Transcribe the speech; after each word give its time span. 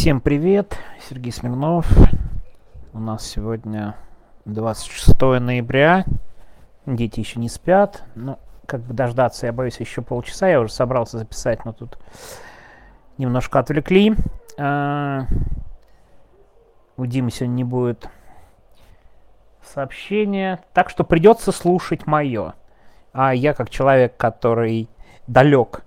Всем 0.00 0.20
привет, 0.20 0.78
Сергей 1.10 1.32
Смирнов. 1.32 1.84
У 2.92 3.00
нас 3.00 3.26
сегодня 3.26 3.96
26 4.44 5.20
ноября. 5.40 6.04
Дети 6.86 7.18
еще 7.18 7.40
не 7.40 7.48
спят. 7.48 8.04
Ну, 8.14 8.38
как 8.64 8.80
бы 8.82 8.94
дождаться, 8.94 9.46
я 9.46 9.52
боюсь, 9.52 9.80
еще 9.80 10.00
полчаса. 10.00 10.46
Я 10.46 10.60
уже 10.60 10.72
собрался 10.72 11.18
записать, 11.18 11.64
но 11.64 11.72
тут 11.72 11.98
немножко 13.18 13.58
отвлекли. 13.58 14.14
А, 14.56 15.26
у 16.96 17.04
Димы 17.04 17.32
сегодня 17.32 17.54
не 17.54 17.64
будет 17.64 18.08
сообщения. 19.64 20.60
Так 20.74 20.90
что 20.90 21.02
придется 21.02 21.50
слушать 21.50 22.06
мое. 22.06 22.54
А 23.12 23.34
я, 23.34 23.52
как 23.52 23.68
человек, 23.68 24.16
который 24.16 24.88
далек 25.26 25.82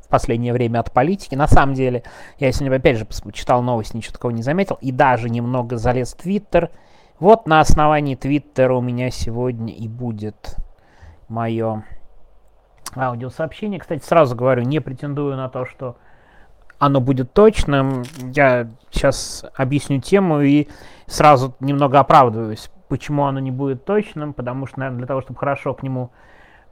в 0.00 0.08
последнее 0.08 0.52
время 0.52 0.80
от 0.80 0.92
политики. 0.92 1.34
На 1.34 1.48
самом 1.48 1.74
деле, 1.74 2.02
я 2.38 2.52
сегодня, 2.52 2.76
опять 2.76 2.98
же, 2.98 3.06
читал 3.32 3.62
новости, 3.62 3.96
ничего 3.96 4.12
такого 4.12 4.30
не 4.30 4.42
заметил, 4.42 4.78
и 4.80 4.92
даже 4.92 5.30
немного 5.30 5.76
залез 5.76 6.14
в 6.14 6.16
Твиттер. 6.16 6.70
Вот 7.18 7.46
на 7.46 7.60
основании 7.60 8.14
Твиттера 8.14 8.74
у 8.74 8.80
меня 8.80 9.10
сегодня 9.10 9.72
и 9.72 9.88
будет 9.88 10.56
мое 11.28 11.84
аудиосообщение. 12.96 13.80
Кстати, 13.80 14.04
сразу 14.04 14.36
говорю, 14.36 14.62
не 14.62 14.80
претендую 14.80 15.36
на 15.36 15.48
то, 15.48 15.64
что 15.66 15.96
оно 16.78 17.00
будет 17.00 17.32
точным. 17.32 18.02
Я 18.34 18.68
сейчас 18.90 19.44
объясню 19.56 20.00
тему 20.00 20.40
и 20.40 20.68
сразу 21.06 21.54
немного 21.60 22.00
оправдываюсь, 22.00 22.70
почему 22.88 23.24
оно 23.24 23.40
не 23.40 23.50
будет 23.50 23.84
точным, 23.84 24.32
потому 24.32 24.66
что, 24.66 24.80
наверное, 24.80 24.98
для 24.98 25.06
того, 25.06 25.20
чтобы 25.22 25.38
хорошо 25.38 25.74
к 25.74 25.82
нему 25.82 26.10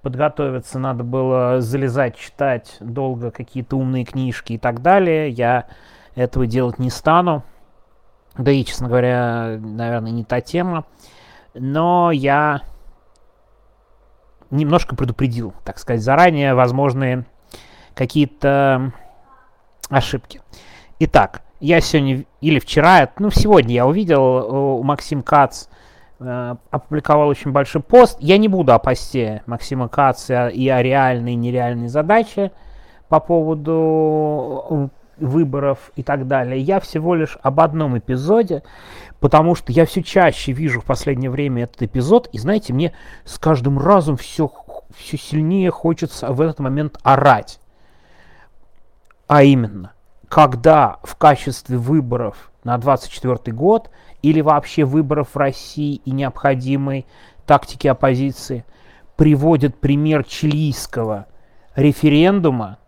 подготовиться, 0.03 0.79
надо 0.79 1.05
было 1.05 1.61
залезать, 1.61 2.17
читать 2.17 2.77
долго 2.81 3.31
какие-то 3.31 3.77
умные 3.77 4.05
книжки 4.05 4.55
и 4.55 4.59
так 4.59 4.83
далее. 4.83 5.31
Я 5.31 5.67
этого 6.15 6.47
делать 6.47 6.79
не 6.79 6.91
стану. 6.91 7.45
Да 8.37 8.51
и, 8.51 8.65
честно 8.65 8.89
говоря, 8.89 9.59
наверное, 9.59 10.11
не 10.11 10.25
та 10.25 10.41
тема. 10.41 10.85
Но 11.55 12.11
я 12.11 12.63
немножко 14.51 14.97
предупредил, 14.97 15.55
так 15.65 15.79
сказать, 15.79 16.03
заранее 16.03 16.55
возможные 16.55 17.25
какие-то 17.95 18.93
ошибки. 19.89 20.41
Итак, 20.99 21.43
я 21.61 21.81
сегодня 21.81 22.25
или 22.41 22.59
вчера, 22.59 23.11
ну, 23.19 23.31
сегодня 23.31 23.75
я 23.75 23.87
увидел 23.87 24.23
у 24.23 24.83
Максим 24.83 25.23
Кац 25.23 25.67
Э, 25.67 25.71
опубликовал 26.71 27.29
очень 27.29 27.53
большой 27.53 27.83
пост. 27.83 28.17
Я 28.21 28.39
не 28.39 28.49
буду 28.49 28.73
о 28.73 28.79
посте 28.79 29.43
Максима 29.47 29.89
Каца 29.89 30.49
и 30.49 30.69
о 30.69 30.83
реальной 30.83 31.33
и 31.33 31.37
нереальной 31.37 31.89
задаче 31.89 32.53
по 33.09 33.21
поводу 33.21 34.65
э, 34.71 34.89
выборов 35.19 35.93
и 35.97 36.03
так 36.03 36.27
далее. 36.27 36.61
Я 36.61 36.81
всего 36.81 37.15
лишь 37.15 37.39
об 37.43 37.61
одном 37.61 37.99
эпизоде, 37.99 38.63
потому 39.21 39.55
что 39.55 39.73
я 39.73 39.87
все 39.87 40.03
чаще 40.03 40.53
вижу 40.53 40.81
в 40.81 40.85
последнее 40.85 41.31
время 41.31 41.65
этот 41.65 41.83
эпизод, 41.83 42.29
и 42.33 42.39
знаете, 42.39 42.73
мне 42.73 42.93
с 43.25 43.39
каждым 43.39 43.79
разом 43.79 44.17
все, 44.17 44.51
все 44.97 45.17
сильнее 45.17 45.71
хочется 45.71 46.33
в 46.33 46.41
этот 46.41 46.59
момент 46.59 46.99
орать. 47.03 47.61
А 49.27 49.43
именно, 49.43 49.93
когда 50.29 50.99
в 51.03 51.17
качестве 51.17 51.77
выборов 51.77 52.51
на 52.65 52.77
24 52.79 53.55
год 53.57 53.91
или 54.23 54.41
вообще 54.41 54.85
выборов 54.85 55.35
в 55.35 55.37
России 55.37 55.97
и 56.05 56.11
необходимой 56.11 57.07
тактики 57.47 57.89
оппозиции 57.89 58.65
приводит 59.17 59.79
пример 59.81 60.25
чилийского 60.25 61.27
референдума, 61.75 62.79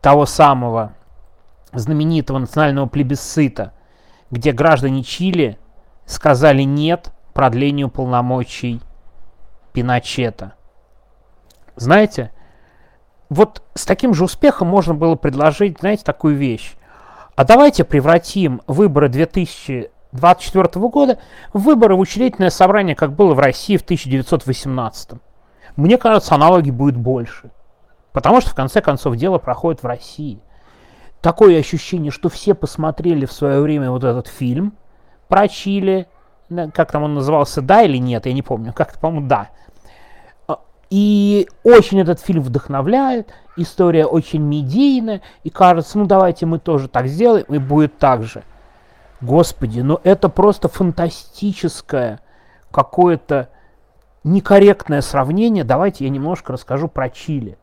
того 0.00 0.26
самого 0.26 0.92
знаменитого 1.72 2.38
национального 2.38 2.86
плебисцита, 2.86 3.72
где 4.30 4.52
граждане 4.52 5.02
Чили 5.02 5.58
сказали 6.04 6.62
нет 6.62 7.12
продлению 7.32 7.88
полномочий 7.88 8.80
Пиночета. 9.72 10.54
Знаете, 11.74 12.32
вот 13.28 13.62
с 13.74 13.86
таким 13.86 14.14
же 14.14 14.24
успехом 14.24 14.68
можно 14.68 14.94
было 14.94 15.16
предложить, 15.16 15.80
знаете, 15.80 16.04
такую 16.04 16.36
вещь. 16.36 16.74
А 17.34 17.44
давайте 17.44 17.82
превратим 17.82 18.62
выборы 18.66 19.08
2024 20.14 20.88
года 20.88 21.18
выборы 21.52 21.96
в 21.96 22.00
учредительное 22.00 22.50
собрание, 22.50 22.94
как 22.94 23.12
было 23.14 23.34
в 23.34 23.38
России 23.38 23.76
в 23.76 23.82
1918. 23.82 25.10
Мне 25.76 25.98
кажется, 25.98 26.34
аналоги 26.34 26.70
будет 26.70 26.96
больше. 26.96 27.50
Потому 28.12 28.40
что, 28.40 28.50
в 28.50 28.54
конце 28.54 28.80
концов, 28.80 29.16
дело 29.16 29.38
проходит 29.38 29.82
в 29.82 29.86
России. 29.86 30.40
Такое 31.20 31.58
ощущение, 31.58 32.12
что 32.12 32.28
все 32.28 32.54
посмотрели 32.54 33.26
в 33.26 33.32
свое 33.32 33.60
время 33.60 33.90
вот 33.90 34.04
этот 34.04 34.28
фильм 34.28 34.74
про 35.28 35.48
Чили. 35.48 36.06
Как 36.72 36.92
там 36.92 37.02
он 37.02 37.14
назывался, 37.14 37.60
да 37.60 37.82
или 37.82 37.96
нет, 37.96 38.26
я 38.26 38.32
не 38.32 38.42
помню. 38.42 38.72
Как-то, 38.72 39.00
по-моему, 39.00 39.26
да. 39.26 39.48
И 40.90 41.48
очень 41.64 42.00
этот 42.00 42.20
фильм 42.20 42.42
вдохновляет, 42.42 43.34
история 43.56 44.06
очень 44.06 44.42
медийная, 44.42 45.22
и 45.42 45.50
кажется, 45.50 45.98
ну 45.98 46.06
давайте 46.06 46.46
мы 46.46 46.60
тоже 46.60 46.86
так 46.86 47.08
сделаем, 47.08 47.46
и 47.48 47.58
будет 47.58 47.98
так 47.98 48.22
же. 48.22 48.44
Господи, 49.20 49.80
ну 49.80 50.00
это 50.04 50.28
просто 50.28 50.68
фантастическое 50.68 52.20
какое-то 52.70 53.48
некорректное 54.24 55.00
сравнение. 55.00 55.64
Давайте 55.64 56.04
я 56.04 56.10
немножко 56.10 56.52
расскажу 56.52 56.88
про 56.88 57.08
Чили. 57.10 57.58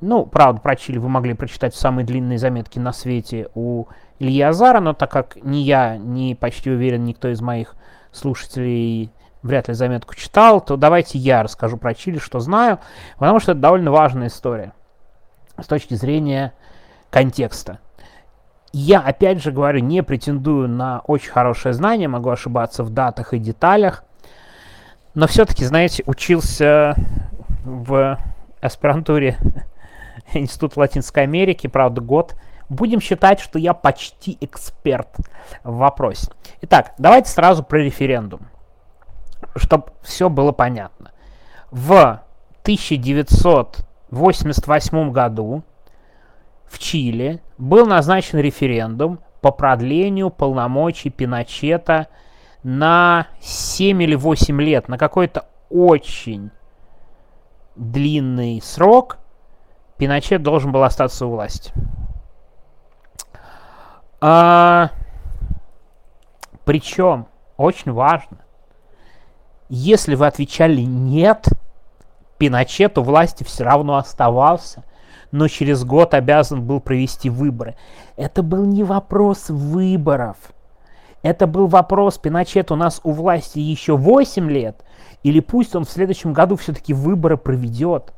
Ну, 0.00 0.26
правда, 0.26 0.60
про 0.60 0.76
Чили 0.76 0.98
вы 0.98 1.08
могли 1.08 1.34
прочитать 1.34 1.74
самые 1.74 2.04
длинные 2.04 2.38
заметки 2.38 2.78
на 2.78 2.92
свете 2.92 3.48
у 3.54 3.86
Ильи 4.18 4.42
Азара, 4.42 4.80
но 4.80 4.92
так 4.92 5.10
как 5.10 5.36
ни 5.42 5.58
я, 5.58 5.96
ни 5.96 6.34
почти 6.34 6.70
уверен 6.70 7.04
никто 7.04 7.28
из 7.28 7.40
моих 7.40 7.74
слушателей 8.12 9.10
вряд 9.42 9.68
ли 9.68 9.74
заметку 9.74 10.14
читал, 10.14 10.60
то 10.60 10.76
давайте 10.76 11.18
я 11.18 11.42
расскажу 11.42 11.76
про 11.76 11.94
Чили, 11.94 12.18
что 12.18 12.40
знаю, 12.40 12.78
потому 13.18 13.40
что 13.40 13.52
это 13.52 13.60
довольно 13.60 13.90
важная 13.90 14.26
история 14.26 14.72
с 15.58 15.66
точки 15.66 15.94
зрения 15.94 16.52
контекста. 17.10 17.78
Я, 18.78 19.00
опять 19.00 19.42
же 19.42 19.52
говорю, 19.52 19.80
не 19.80 20.02
претендую 20.02 20.68
на 20.68 21.00
очень 21.06 21.30
хорошее 21.30 21.72
знание, 21.72 22.08
могу 22.08 22.28
ошибаться 22.28 22.84
в 22.84 22.90
датах 22.90 23.32
и 23.32 23.38
деталях, 23.38 24.04
но 25.14 25.26
все-таки, 25.26 25.64
знаете, 25.64 26.02
учился 26.04 26.94
в 27.64 28.18
аспирантуре 28.60 29.38
Института 30.34 30.80
Латинской 30.80 31.22
Америки, 31.22 31.68
правда, 31.68 32.02
год. 32.02 32.34
Будем 32.68 33.00
считать, 33.00 33.40
что 33.40 33.58
я 33.58 33.72
почти 33.72 34.36
эксперт 34.42 35.08
в 35.64 35.76
вопросе. 35.76 36.30
Итак, 36.60 36.92
давайте 36.98 37.30
сразу 37.30 37.62
про 37.62 37.78
референдум 37.78 38.42
чтобы 39.56 39.86
все 40.02 40.28
было 40.28 40.52
понятно. 40.52 41.12
В 41.70 42.20
1988 42.62 45.12
году 45.12 45.62
в 46.68 46.78
Чили 46.78 47.42
был 47.58 47.86
назначен 47.86 48.38
референдум 48.38 49.20
по 49.40 49.50
продлению 49.50 50.30
полномочий 50.30 51.10
Пиночета 51.10 52.08
на 52.62 53.28
7 53.40 54.02
или 54.02 54.14
8 54.14 54.60
лет, 54.60 54.88
на 54.88 54.98
какой-то 54.98 55.46
очень 55.70 56.50
длинный 57.76 58.60
срок 58.62 59.18
Пиночет 59.98 60.42
должен 60.42 60.72
был 60.72 60.82
остаться 60.82 61.26
у 61.26 61.30
власти. 61.30 61.72
А, 64.20 64.90
причем, 66.64 67.28
очень 67.56 67.92
важно, 67.92 68.38
если 69.68 70.14
вы 70.14 70.26
отвечали 70.26 70.82
«нет», 70.82 71.48
Пиночет 72.38 72.98
у 72.98 73.02
власти 73.02 73.44
все 73.44 73.64
равно 73.64 73.96
оставался, 73.96 74.84
но 75.30 75.48
через 75.48 75.84
год 75.84 76.14
обязан 76.14 76.62
был 76.62 76.80
провести 76.80 77.30
выборы. 77.30 77.76
Это 78.16 78.42
был 78.42 78.64
не 78.64 78.84
вопрос 78.84 79.48
выборов. 79.48 80.36
Это 81.22 81.46
был 81.46 81.66
вопрос, 81.66 82.18
Пиночет 82.18 82.70
у 82.70 82.76
нас 82.76 83.00
у 83.02 83.12
власти 83.12 83.58
еще 83.58 83.96
8 83.96 84.50
лет, 84.50 84.84
или 85.22 85.40
пусть 85.40 85.74
он 85.74 85.84
в 85.84 85.90
следующем 85.90 86.32
году 86.32 86.56
все-таки 86.56 86.94
выборы 86.94 87.36
проведет. 87.36 88.12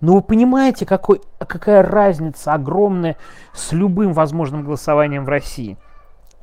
Но 0.00 0.14
вы 0.14 0.22
понимаете, 0.22 0.84
какой, 0.84 1.20
какая 1.38 1.82
разница 1.82 2.54
огромная 2.54 3.16
с 3.54 3.72
любым 3.72 4.12
возможным 4.12 4.64
голосованием 4.64 5.24
в 5.24 5.28
России– 5.28 5.76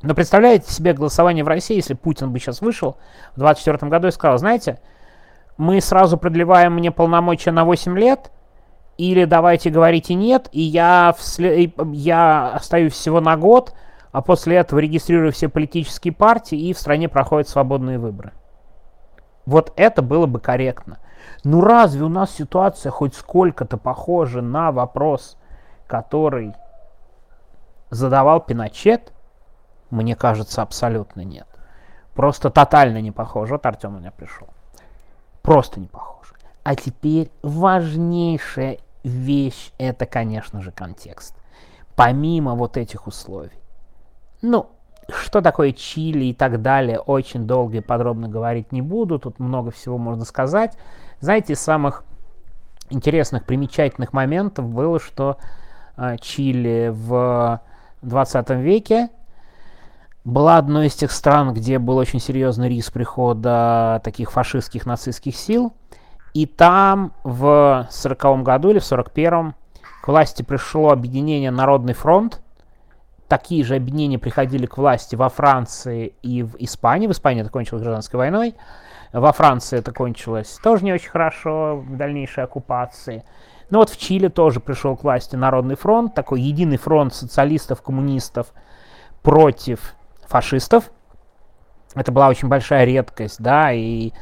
но 0.02 0.14
представляете 0.14 0.72
себе 0.72 0.94
голосование 0.94 1.44
в 1.44 1.48
России, 1.48 1.76
если 1.76 1.94
Путин 1.94 2.32
бы 2.32 2.38
сейчас 2.38 2.62
вышел 2.62 2.96
в 3.34 3.40
2024 3.40 3.90
году 3.90 4.08
и 4.08 4.12
сказал, 4.12 4.38
знаете, 4.38 4.80
мы 5.58 5.80
сразу 5.80 6.16
продлеваем 6.16 6.74
мне 6.74 6.90
полномочия 6.90 7.50
на 7.50 7.64
8 7.64 7.98
лет, 7.98 8.30
или 9.00 9.24
давайте 9.24 9.70
говорите 9.70 10.14
нет, 10.14 10.48
и 10.52 10.60
я, 10.60 11.14
вслед... 11.16 11.72
я 11.92 12.52
остаюсь 12.52 12.92
всего 12.92 13.20
на 13.20 13.36
год, 13.36 13.72
а 14.12 14.20
после 14.20 14.56
этого 14.56 14.78
регистрирую 14.78 15.32
все 15.32 15.48
политические 15.48 16.12
партии, 16.12 16.58
и 16.58 16.74
в 16.74 16.78
стране 16.78 17.08
проходят 17.08 17.48
свободные 17.48 17.98
выборы. 17.98 18.32
Вот 19.46 19.72
это 19.76 20.02
было 20.02 20.26
бы 20.26 20.38
корректно. 20.38 20.98
Ну 21.44 21.62
разве 21.62 22.04
у 22.04 22.08
нас 22.08 22.30
ситуация 22.32 22.90
хоть 22.90 23.14
сколько-то 23.14 23.78
похожа 23.78 24.42
на 24.42 24.70
вопрос, 24.70 25.38
который 25.86 26.54
задавал 27.90 28.40
Пиночет– 28.40 29.12
Мне 29.90 30.14
кажется, 30.14 30.62
абсолютно 30.62 31.22
нет. 31.22 31.48
Просто 32.14 32.50
тотально 32.50 33.00
не 33.00 33.10
похоже. 33.10 33.54
Вот 33.54 33.66
Артем 33.66 33.96
у 33.96 33.98
меня 33.98 34.12
пришел. 34.12 34.48
Просто 35.42 35.80
не 35.80 35.86
похоже. 35.86 36.34
А 36.62 36.76
теперь 36.76 37.30
важнейшая 37.42 38.78
вещь– 39.02 39.72
это, 39.78 40.06
конечно 40.06 40.62
же, 40.62 40.72
контекст. 40.72 41.34
Помимо 41.96 42.54
вот 42.54 42.76
этих 42.76 43.06
условий. 43.06 43.58
Ну, 44.42 44.70
что 45.08 45.40
такое 45.40 45.72
Чили 45.72 46.26
и 46.26 46.34
так 46.34 46.62
далее, 46.62 46.98
очень 46.98 47.46
долго 47.46 47.78
и 47.78 47.80
подробно 47.80 48.28
говорить 48.28 48.72
не 48.72 48.82
буду. 48.82 49.18
Тут 49.18 49.38
много 49.38 49.70
всего 49.70 49.98
можно 49.98 50.24
сказать. 50.24 50.76
Знаете, 51.20 51.54
из 51.54 51.60
самых 51.60 52.04
интересных, 52.90 53.44
примечательных 53.44 54.12
моментов 54.12 54.66
было, 54.66 54.98
что 55.00 55.36
э, 55.96 56.16
Чили 56.20 56.90
в 56.92 57.60
20 58.02 58.50
веке 58.50 59.10
была 60.24 60.58
одной 60.58 60.86
из 60.86 60.94
тех 60.94 61.10
стран, 61.10 61.54
где 61.54 61.78
был 61.78 61.96
очень 61.96 62.20
серьезный 62.20 62.68
риск 62.68 62.92
прихода 62.92 64.00
таких 64.04 64.30
фашистских 64.30 64.86
нацистских 64.86 65.36
сил. 65.36 65.72
И 66.34 66.46
там 66.46 67.12
в 67.24 67.88
40 67.90 68.42
году 68.42 68.70
или 68.70 68.78
в 68.78 68.82
41-м 68.82 69.54
к 70.02 70.08
власти 70.08 70.42
пришло 70.42 70.90
объединение 70.90 71.50
Народный 71.50 71.94
фронт. 71.94 72.40
Такие 73.28 73.64
же 73.64 73.76
объединения 73.76 74.18
приходили 74.18 74.66
к 74.66 74.76
власти 74.76 75.14
во 75.14 75.28
Франции 75.28 76.14
и 76.22 76.42
в 76.42 76.56
Испании. 76.58 77.06
В 77.06 77.12
Испании 77.12 77.42
это 77.42 77.50
кончилось 77.50 77.82
гражданской 77.82 78.18
войной. 78.18 78.54
Во 79.12 79.32
Франции 79.32 79.78
это 79.78 79.92
кончилось 79.92 80.58
тоже 80.62 80.84
не 80.84 80.92
очень 80.92 81.10
хорошо 81.10 81.76
в 81.76 81.96
дальнейшей 81.96 82.44
оккупации. 82.44 83.24
Но 83.70 83.78
вот 83.78 83.90
в 83.90 83.96
Чили 83.96 84.28
тоже 84.28 84.60
пришел 84.60 84.96
к 84.96 85.04
власти 85.04 85.36
Народный 85.36 85.76
фронт, 85.76 86.14
такой 86.14 86.40
единый 86.40 86.76
фронт 86.76 87.14
социалистов, 87.14 87.82
коммунистов 87.82 88.52
против 89.22 89.94
фашистов. 90.26 90.90
Это 91.94 92.12
была 92.12 92.28
очень 92.28 92.48
большая 92.48 92.84
редкость, 92.84 93.40
да, 93.40 93.72
и 93.72 94.12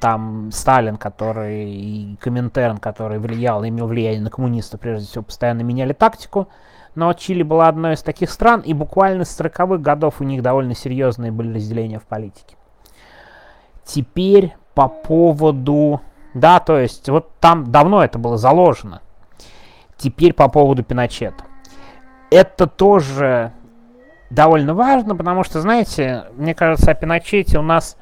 там 0.00 0.50
Сталин, 0.50 0.96
который, 0.96 1.70
и 1.70 2.16
Коминтерн, 2.20 2.78
который 2.78 3.18
влиял, 3.18 3.64
имел 3.66 3.86
влияние 3.86 4.22
на 4.22 4.30
коммунистов, 4.30 4.80
прежде 4.80 5.06
всего, 5.06 5.24
постоянно 5.24 5.62
меняли 5.62 5.92
тактику. 5.92 6.48
Но 6.94 7.12
Чили 7.12 7.42
была 7.42 7.68
одной 7.68 7.94
из 7.94 8.02
таких 8.02 8.30
стран, 8.30 8.60
и 8.60 8.72
буквально 8.72 9.24
с 9.24 9.38
40-х 9.38 9.78
годов 9.78 10.20
у 10.20 10.24
них 10.24 10.42
довольно 10.42 10.74
серьезные 10.74 11.32
были 11.32 11.54
разделения 11.54 11.98
в 11.98 12.04
политике. 12.04 12.56
Теперь 13.84 14.54
по 14.74 14.88
поводу... 14.88 16.00
Да, 16.34 16.58
то 16.60 16.78
есть 16.78 17.08
вот 17.08 17.30
там 17.40 17.70
давно 17.70 18.02
это 18.02 18.18
было 18.18 18.38
заложено. 18.38 19.02
Теперь 19.96 20.32
по 20.32 20.48
поводу 20.48 20.82
Пиночета. 20.82 21.44
Это 22.30 22.66
тоже 22.66 23.52
довольно 24.30 24.74
важно, 24.74 25.14
потому 25.14 25.44
что, 25.44 25.60
знаете, 25.60 26.24
мне 26.34 26.54
кажется, 26.54 26.90
о 26.90 26.94
Пиночете 26.94 27.58
у 27.58 27.62
нас, 27.62 27.96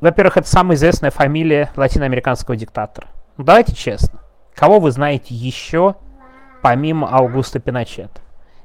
во-первых, 0.00 0.36
это 0.36 0.48
самая 0.48 0.76
известная 0.76 1.10
фамилия 1.10 1.70
латиноамериканского 1.76 2.56
диктатора. 2.56 3.08
Ну, 3.36 3.44
давайте 3.44 3.74
честно. 3.74 4.20
Кого 4.54 4.80
вы 4.80 4.90
знаете 4.90 5.34
еще, 5.34 5.96
помимо 6.62 7.08
Аугуста 7.08 7.58
Пиночета? 7.60 8.20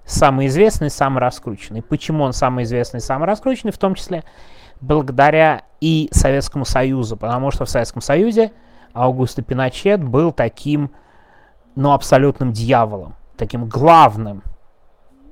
Самый 0.06 0.48
известный, 0.48 0.90
самый 0.90 1.20
раскрученный. 1.20 1.82
Почему 1.82 2.24
он 2.24 2.34
самый 2.34 2.66
известный, 2.66 3.00
самый 3.00 3.26
раскрученный? 3.26 3.72
В 3.72 3.78
том 3.78 3.96
числе 3.96 4.24
благодаря 4.82 5.64
и 5.80 6.10
Советскому 6.12 6.66
Союзу, 6.66 7.16
потому 7.16 7.52
что 7.52 7.66
в 7.66 7.70
Советском 7.70 8.02
Союзе 8.02 8.52
Аугусто 8.94 9.42
Пиночет 9.42 10.04
был 10.04 10.32
таким, 10.32 10.92
ну, 11.76 11.94
абсолютным 11.94 12.52
дьяволом, 12.52 13.16
таким 13.38 13.68
главным 13.68 14.44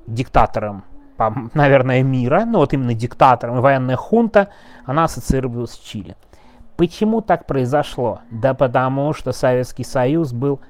диктатором 0.06 0.84
наверное, 1.18 2.02
мира, 2.02 2.44
ну 2.46 2.58
вот 2.58 2.72
именно 2.72 2.94
диктатором 2.94 3.60
военная 3.60 3.96
хунта, 3.96 4.48
она 4.84 5.04
ассоциировалась 5.04 5.72
с 5.72 5.78
Чили. 5.78 6.16
Почему 6.76 7.20
так 7.20 7.46
произошло? 7.46 8.20
Да 8.30 8.54
потому 8.54 9.12
что 9.12 9.32
Советский 9.32 9.84
Союз 9.84 10.32
был 10.32 10.60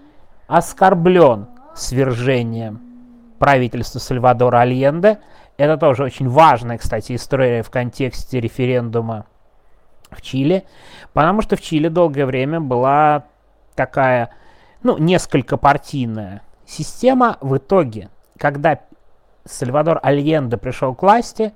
оскорблен 0.46 1.46
свержением 1.74 2.80
правительства 3.38 3.98
Сальвадора 3.98 4.60
Альенде. 4.60 5.18
Это 5.56 5.76
тоже 5.76 6.04
очень 6.04 6.28
важная, 6.28 6.78
кстати, 6.78 7.14
история 7.14 7.62
в 7.62 7.70
контексте 7.70 8.40
референдума 8.40 9.26
в 10.10 10.20
Чили, 10.20 10.64
потому 11.12 11.40
что 11.40 11.56
в 11.56 11.62
Чили 11.62 11.88
долгое 11.88 12.26
время 12.26 12.60
была 12.60 13.24
такая, 13.74 14.30
ну, 14.82 14.98
несколько 14.98 15.56
партийная 15.56 16.42
система. 16.66 17.38
В 17.40 17.56
итоге, 17.56 18.10
когда 18.38 18.80
Сальвадор 19.44 19.98
Альенде 20.02 20.56
пришел 20.56 20.94
к 20.94 21.02
власти, 21.02 21.52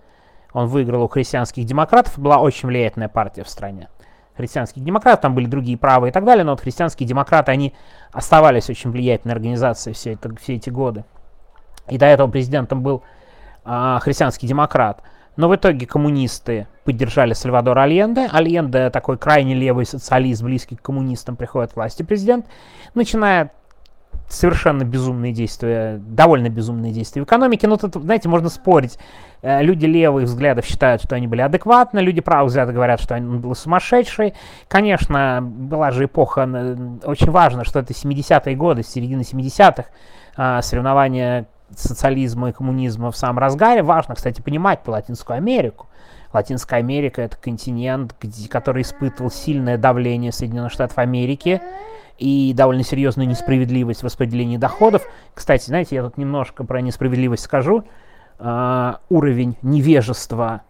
он 0.52 0.66
выиграл 0.66 1.02
у 1.02 1.08
христианских 1.08 1.64
демократов, 1.64 2.18
была 2.18 2.38
очень 2.38 2.68
влиятельная 2.68 3.08
партия 3.08 3.44
в 3.44 3.48
стране. 3.48 3.88
Христианские 4.36 4.84
демократы, 4.84 5.22
там 5.22 5.34
были 5.34 5.46
другие 5.46 5.78
правые 5.78 6.10
и 6.10 6.12
так 6.12 6.24
далее, 6.24 6.44
но 6.44 6.52
вот 6.52 6.60
христианские 6.60 7.08
демократы, 7.08 7.52
они 7.52 7.74
оставались 8.12 8.68
очень 8.68 8.90
влиятельной 8.90 9.34
организацией 9.34 9.94
все, 9.94 10.12
это, 10.12 10.34
все 10.36 10.54
эти 10.54 10.68
годы. 10.68 11.04
И 11.88 11.96
до 11.96 12.06
этого 12.06 12.30
президентом 12.30 12.82
был 12.82 13.02
а, 13.64 13.98
христианский 14.00 14.46
демократ. 14.46 15.02
Но 15.36 15.48
в 15.48 15.56
итоге 15.56 15.86
коммунисты 15.86 16.66
поддержали 16.84 17.34
Сальвадора 17.34 17.82
Альенде. 17.82 18.28
Альенде 18.30 18.90
такой 18.90 19.18
крайне 19.18 19.54
левый 19.54 19.84
социалист, 19.84 20.42
близкий 20.42 20.76
к 20.76 20.82
коммунистам, 20.82 21.36
приходит 21.36 21.72
к 21.72 21.76
власти 21.76 22.02
президент, 22.02 22.46
начинает 22.94 23.52
совершенно 24.28 24.84
безумные 24.84 25.32
действия, 25.32 25.98
довольно 25.98 26.48
безумные 26.48 26.92
действия 26.92 27.22
в 27.22 27.24
экономике. 27.24 27.66
Но 27.68 27.76
тут, 27.76 27.94
знаете, 27.94 28.28
можно 28.28 28.48
спорить. 28.48 28.98
Э, 29.42 29.62
люди 29.62 29.86
левых 29.86 30.24
взглядов 30.24 30.64
считают, 30.64 31.02
что 31.02 31.14
они 31.14 31.26
были 31.26 31.40
адекватны, 31.40 32.00
люди 32.00 32.20
правых 32.20 32.48
взглядов 32.48 32.74
говорят, 32.74 33.00
что 33.00 33.14
он 33.14 33.40
был 33.40 33.54
сумасшедший. 33.54 34.34
Конечно, 34.68 35.40
была 35.42 35.90
же 35.90 36.06
эпоха, 36.06 36.42
очень 37.04 37.30
важно, 37.30 37.64
что 37.64 37.78
это 37.78 37.92
70-е 37.92 38.56
годы, 38.56 38.82
середина 38.82 39.20
70-х, 39.20 39.84
а, 40.36 40.62
соревнования 40.62 41.46
социализма 41.74 42.50
и 42.50 42.52
коммунизма 42.52 43.10
в 43.10 43.16
самом 43.16 43.38
разгаре. 43.38 43.82
Важно, 43.82 44.14
кстати, 44.14 44.40
понимать 44.40 44.82
по 44.82 44.90
Латинскую 44.90 45.36
Америку. 45.36 45.86
Латинская 46.32 46.76
Америка— 46.76 47.22
это 47.22 47.36
континент, 47.36 48.14
где, 48.20 48.48
который 48.48 48.82
испытывал 48.82 49.30
сильное 49.30 49.78
давление 49.78 50.32
Соединенных 50.32 50.72
Штатов 50.72 50.98
Америки, 50.98 51.62
и 52.18 52.52
довольно 52.54 52.82
серьезную 52.82 53.28
несправедливость 53.28 54.00
в 54.00 54.04
распределении 54.04 54.56
доходов. 54.56 55.02
Кстати, 55.34 55.66
знаете, 55.66 55.96
я 55.96 56.02
тут 56.02 56.16
немножко 56.18 56.64
про 56.64 56.80
несправедливость 56.80 57.44
скажу. 57.44 57.84
Uh, 58.38 58.98
уровень 59.08 59.56
невежества 59.62 60.60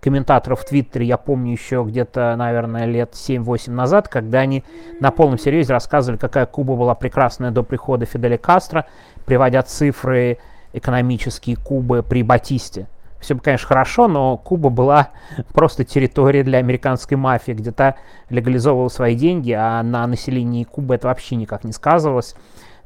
комментаторов 0.00 0.60
в 0.60 0.64
Твиттере 0.64 1.06
я 1.06 1.16
помню 1.16 1.52
еще 1.52 1.84
где-то, 1.86 2.34
наверное, 2.36 2.84
лет 2.84 3.12
7-8 3.12 3.70
назад, 3.72 4.08
когда 4.08 4.40
они 4.40 4.64
на 5.00 5.10
полном 5.10 5.38
серьезе 5.38 5.72
рассказывали, 5.72 6.18
какая 6.18 6.46
Куба 6.46 6.76
была 6.76 6.94
прекрасная 6.94 7.50
до 7.50 7.62
прихода 7.62 8.06
Фиделя 8.06 8.38
Кастро, 8.38 8.86
приводя 9.26 9.62
цифры 9.62 10.38
экономические 10.72 11.56
Кубы 11.56 12.02
при 12.02 12.22
Батисте. 12.22 12.86
Все 13.20 13.34
бы, 13.34 13.40
конечно, 13.40 13.66
хорошо, 13.66 14.06
но 14.06 14.36
Куба 14.36 14.70
была 14.70 15.10
просто 15.52 15.84
территорией 15.84 16.44
для 16.44 16.58
американской 16.58 17.16
мафии, 17.16 17.52
где 17.52 17.72
то 17.72 17.96
легализовывала 18.30 18.88
свои 18.88 19.14
деньги, 19.14 19.52
а 19.52 19.82
на 19.82 20.06
населении 20.06 20.64
Кубы 20.64 20.94
это 20.94 21.08
вообще 21.08 21.36
никак 21.36 21.64
не 21.64 21.72
сказывалось. 21.72 22.34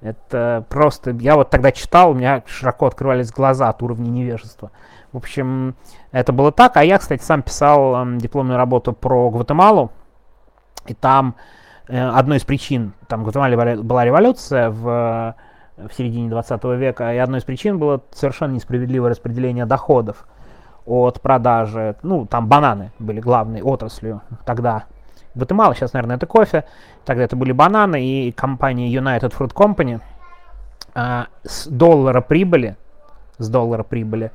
Это 0.01 0.65
просто... 0.69 1.13
Я 1.13 1.37
вот 1.37 1.51
тогда 1.51 1.71
читал, 1.71 2.11
у 2.11 2.15
меня 2.15 2.43
широко 2.47 2.87
открывались 2.87 3.31
глаза 3.31 3.69
от 3.69 3.83
уровня 3.83 4.09
невежества. 4.09 4.73
В 5.13 5.19
общем, 5.19 5.77
это 6.11 6.33
было 6.33 6.51
так. 6.51 6.77
А 6.77 6.85
я, 6.85 6.99
кстати, 6.99 7.23
сам 7.23 7.43
писал 7.43 8.05
э, 8.05 8.19
дипломную 8.19 8.57
работу 8.57 8.93
про 8.93 9.31
Гватемалу. 9.31 9.93
И 10.87 10.95
там 10.95 11.37
э, 11.87 12.01
одной 12.01 12.39
из 12.39 12.45
причин, 12.45 12.95
там 13.07 13.21
в 13.21 13.23
Гватемале 13.25 13.77
была 13.77 14.05
революция 14.05 14.71
в 14.71 15.37
в 15.91 15.95
середине 15.95 16.29
20 16.29 16.65
века, 16.65 17.13
и 17.13 17.19
одной 17.19 17.41
из 17.41 17.45
причин 17.45 17.79
было 17.79 18.03
совершенно 18.13 18.53
несправедливое 18.53 19.11
распределение 19.11 19.67
доходов 19.67 20.27
от 20.85 21.21
продажи, 21.21 21.97
ну, 22.03 22.27
там 22.27 22.49
бананы 22.49 22.93
были 22.99 23.21
главной 23.21 23.63
отраслью 23.63 24.23
тогда. 24.45 24.85
Гватемала, 25.35 25.75
сейчас, 25.75 25.93
наверное, 25.93 26.17
это 26.17 26.27
кофе, 26.27 26.65
тогда 27.05 27.25
это 27.25 27.37
были 27.37 27.53
бананы, 27.53 28.05
и 28.05 28.33
компания 28.33 28.93
United 28.93 29.33
Fruit 29.37 29.55
Company 29.55 30.01
а, 30.95 31.29
с 31.45 31.67
доллара 31.69 32.21
прибыли, 32.21 32.77
с 33.39 33.49
доллара 33.49 33.83
прибыли 33.83 34.33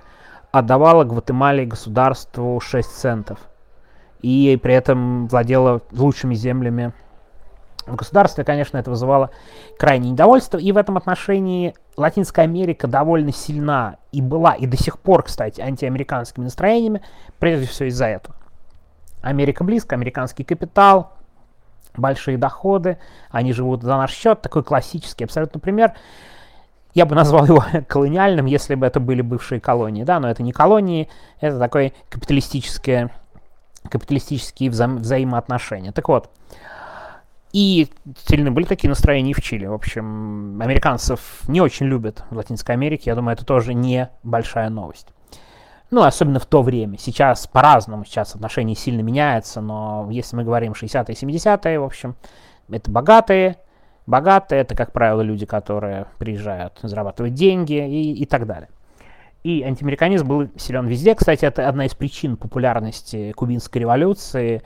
отдавала 0.51 1.03
Гватемале 1.03 1.65
государству 1.65 2.59
6 2.59 2.89
центов. 2.89 3.39
И 4.21 4.59
при 4.61 4.73
этом 4.73 5.27
владела 5.27 5.81
лучшими 5.91 6.33
землями 6.33 6.93
в 7.87 7.95
государстве, 7.95 8.43
конечно, 8.43 8.77
это 8.77 8.89
вызывало 8.89 9.31
крайнее 9.79 10.11
недовольство, 10.11 10.57
и 10.57 10.71
в 10.71 10.77
этом 10.77 10.97
отношении 10.97 11.73
Латинская 11.95 12.43
Америка 12.43 12.87
довольно 12.87 13.31
сильна 13.31 13.97
и 14.11 14.21
была, 14.21 14.53
и 14.53 14.67
до 14.67 14.77
сих 14.77 14.99
пор, 14.99 15.23
кстати, 15.23 15.61
антиамериканскими 15.61 16.43
настроениями, 16.43 17.01
прежде 17.39 17.65
всего 17.65 17.89
из-за 17.89 18.05
этого. 18.05 18.35
Америка 19.21 19.63
близко, 19.63 19.95
американский 19.95 20.43
капитал, 20.43 21.13
большие 21.95 22.37
доходы, 22.37 22.97
они 23.31 23.53
живут 23.53 23.83
за 23.83 23.97
наш 23.97 24.11
счет, 24.11 24.41
такой 24.41 24.63
классический 24.63 25.23
абсолютно 25.23 25.59
пример. 25.59 25.93
я 26.93 27.05
бы 27.05 27.15
назвал 27.15 27.45
его 27.45 27.63
колониальным, 27.87 28.45
если 28.45 28.75
бы 28.75 28.85
это 28.85 28.99
были 28.99 29.21
бывшие 29.21 29.61
колонии, 29.61 30.03
да, 30.03 30.19
но 30.19 30.29
это 30.29 30.43
не 30.43 30.51
колонии, 30.51 31.09
это 31.39 31.57
такое 31.57 31.93
капиталистическое, 32.09 33.11
капиталистические 33.89 34.69
вза 34.69 34.87
взаимоотношения. 34.87 35.91
Так 35.91 36.09
вот, 36.09 36.29
и 37.57 37.87
сильны 38.27 38.51
были 38.51 38.65
такие 38.65 38.87
настроения 38.87 39.31
и 39.31 39.33
в 39.33 39.41
Чили. 39.41 39.65
В 39.65 39.73
общем, 39.73 40.61
американцев 40.61 41.41
не 41.47 41.59
очень 41.59 41.87
любят 41.87 42.23
в 42.29 42.37
Латинской 42.37 42.75
Америке. 42.75 43.05
Я 43.09 43.15
думаю, 43.15 43.33
это 43.33 43.47
тоже 43.47 43.73
не 43.73 44.11
большая 44.21 44.69
новость. 44.69 45.07
Ну, 45.89 46.03
особенно 46.03 46.39
в 46.39 46.45
то 46.45 46.61
время. 46.61 46.99
Сейчас 46.99 47.47
по-разному, 47.47 48.05
сейчас 48.05 48.35
отношения 48.35 48.75
сильно 48.75 49.01
меняются, 49.01 49.59
но 49.59 50.07
если 50.11 50.35
мы 50.35 50.43
говорим 50.43 50.73
60-е, 50.73 51.15
70-е, 51.15 51.79
в 51.79 51.83
общем, 51.83 52.15
это 52.69 52.91
богатые, 52.91 53.57
богатые, 54.05 54.61
это, 54.61 54.75
как 54.75 54.91
правило, 54.91 55.21
люди, 55.21 55.47
которые 55.47 56.05
приезжают 56.19 56.77
зарабатывать 56.83 57.33
деньги 57.33 57.73
и, 57.73 58.21
и 58.21 58.25
так 58.27 58.45
далее. 58.45 58.69
И 59.41 59.63
антиамериканизм 59.63 60.27
был 60.27 60.47
силен 60.57 60.85
везде. 60.85 61.15
Кстати, 61.15 61.43
это 61.45 61.67
одна 61.67 61.87
из 61.87 61.95
причин 61.95 62.37
популярности 62.37 63.31
кубинской 63.31 63.81
революции 63.81 64.61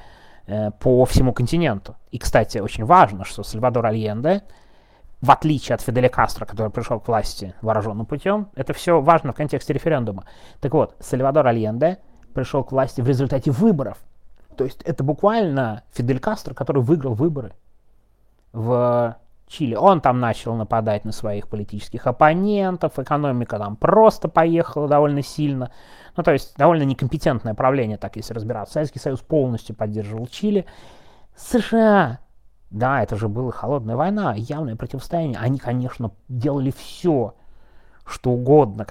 по 0.79 1.05
всему 1.05 1.33
континенту. 1.33 1.95
И, 2.11 2.17
кстати, 2.17 2.57
очень 2.57 2.85
важно, 2.85 3.25
что 3.25 3.43
Сальвадор 3.43 3.85
Альенде, 3.85 4.43
в 5.21 5.31
отличие 5.31 5.75
от 5.75 5.81
Фиделя 5.81 6.09
Кастро, 6.09 6.45
который 6.45 6.71
пришел 6.71 6.99
к 6.99 7.07
власти 7.07 7.53
вооруженным 7.61 8.05
путем, 8.05 8.49
это 8.55 8.73
все 8.73 8.99
важно 9.01 9.33
в 9.33 9.35
контексте 9.35 9.73
референдума. 9.73 10.25
Так 10.59 10.73
вот, 10.73 10.95
Сальвадор 10.99 11.47
Альенде 11.47 11.99
пришел 12.33 12.63
к 12.63 12.71
власти 12.71 13.01
в 13.01 13.07
результате 13.07 13.51
выборов. 13.51 13.97
То 14.57 14.63
есть 14.63 14.81
это 14.81 15.03
буквально 15.03 15.83
Фидель 15.91 16.19
Кастро, 16.19 16.53
который 16.53 16.81
выиграл 16.81 17.13
выборы 17.13 17.53
в 18.51 19.15
Чили. 19.51 19.75
Он 19.75 20.01
там 20.01 20.19
начал 20.19 20.55
нападать 20.55 21.05
на 21.05 21.11
своих 21.11 21.47
политических 21.47 22.07
оппонентов, 22.07 22.97
экономика 22.97 23.57
там 23.57 23.75
просто 23.75 24.29
поехала 24.29 24.87
довольно 24.87 25.21
сильно. 25.21 25.71
Ну, 26.15 26.23
то 26.23 26.31
есть 26.31 26.55
довольно 26.57 26.83
некомпетентное 26.83 27.53
правление, 27.53 27.97
так 27.97 28.15
если 28.15 28.33
разбираться. 28.33 28.75
Советский 28.75 28.99
Союз 28.99 29.19
полностью 29.19 29.75
поддерживал 29.75 30.27
Чили. 30.27 30.65
США 31.35 32.19
да, 32.71 33.03
это 33.03 33.17
же 33.17 33.27
была 33.27 33.51
холодная 33.51 33.97
война, 33.97 34.33
явное 34.33 34.77
противостояние. 34.77 35.37
Они, 35.37 35.59
конечно, 35.59 36.11
делали 36.29 36.71
все, 36.71 37.35
что 38.05 38.31
угодно, 38.31 38.87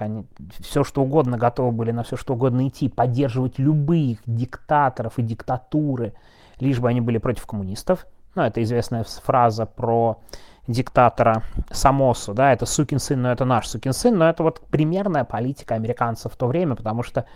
все, 0.59 0.85
что 0.85 1.03
угодно 1.03 1.39
готовы 1.39 1.73
были 1.73 1.91
на 1.91 2.03
все, 2.03 2.17
что 2.17 2.35
угодно 2.35 2.69
идти, 2.69 2.91
поддерживать 2.91 3.59
любых 3.59 4.19
диктаторов 4.27 5.19
и 5.19 5.23
диктатуры, 5.23 6.13
лишь 6.59 6.79
бы 6.79 6.91
они 6.91 7.01
были 7.01 7.17
против 7.17 7.47
коммунистов. 7.47 8.07
Ну, 8.35 8.43
это 8.43 8.63
известная 8.63 9.05
фраза 9.05 9.67
про 9.67 10.21
диктатора 10.67 11.43
Самосу, 11.71 12.33
да, 12.33 12.53
это 12.53 12.65
сукин 12.65 12.99
сын, 12.99 13.21
но 13.21 13.33
это 13.33 13.45
наш 13.45 13.67
сукин 13.67 13.93
сын, 13.93 14.17
но 14.17 14.29
это 14.29 14.43
вот 14.43 14.61
примерная 14.71 15.25
политика 15.25 15.75
американцев 15.75 16.33
в 16.33 16.37
то 16.37 16.47
время, 16.47 16.77
потому 16.77 17.03
что 17.03 17.27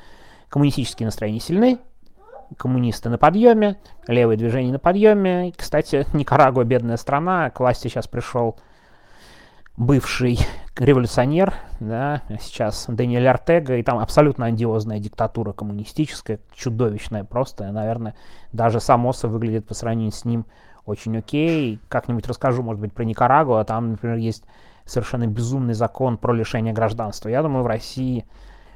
коммунистические 0.49 1.07
настроения 1.07 1.41
сильны, 1.41 1.79
коммунисты 2.57 3.09
на 3.09 3.19
подъеме, 3.19 3.79
левые 4.07 4.37
движения 4.37 4.73
на 4.73 4.79
подъеме. 4.79 5.49
И, 5.49 5.53
кстати, 5.53 6.07
Никарагуа 6.13 6.65
бедная 6.65 6.97
страна, 6.97 7.51
к 7.51 7.59
власти 7.59 7.89
сейчас 7.89 8.07
пришел 8.07 8.57
бывший 9.77 10.39
революционер, 10.77 11.55
да, 11.81 12.23
сейчас 12.41 12.85
Даниэль 12.87 13.27
Артега, 13.27 13.77
и 13.77 13.83
там 13.83 13.99
абсолютно 13.99 14.47
андиозная 14.47 15.01
диктатура 15.01 15.53
коммунистическая, 15.53 16.39
чудовищная 16.55 17.25
просто, 17.25 17.71
наверное, 17.73 18.15
даже 18.53 18.79
Самоса 18.79 19.27
выглядит 19.27 19.67
по 19.67 19.75
сравнению 19.75 20.13
с 20.13 20.25
ним 20.25 20.47
очень 20.85 21.17
окей. 21.17 21.81
Как-нибудь 21.89 22.27
расскажу, 22.27 22.63
может 22.63 22.81
быть, 22.81 22.93
про 22.93 23.05
Никарагуа, 23.05 23.65
там, 23.65 23.93
например, 23.93 24.17
есть 24.17 24.45
совершенно 24.85 25.27
безумный 25.27 25.75
закон 25.75 26.19
про 26.19 26.33
лишение 26.33 26.73
гражданства. 26.73 27.29
Я 27.29 27.43
думаю, 27.43 27.65
в 27.65 27.67
России 27.67 28.27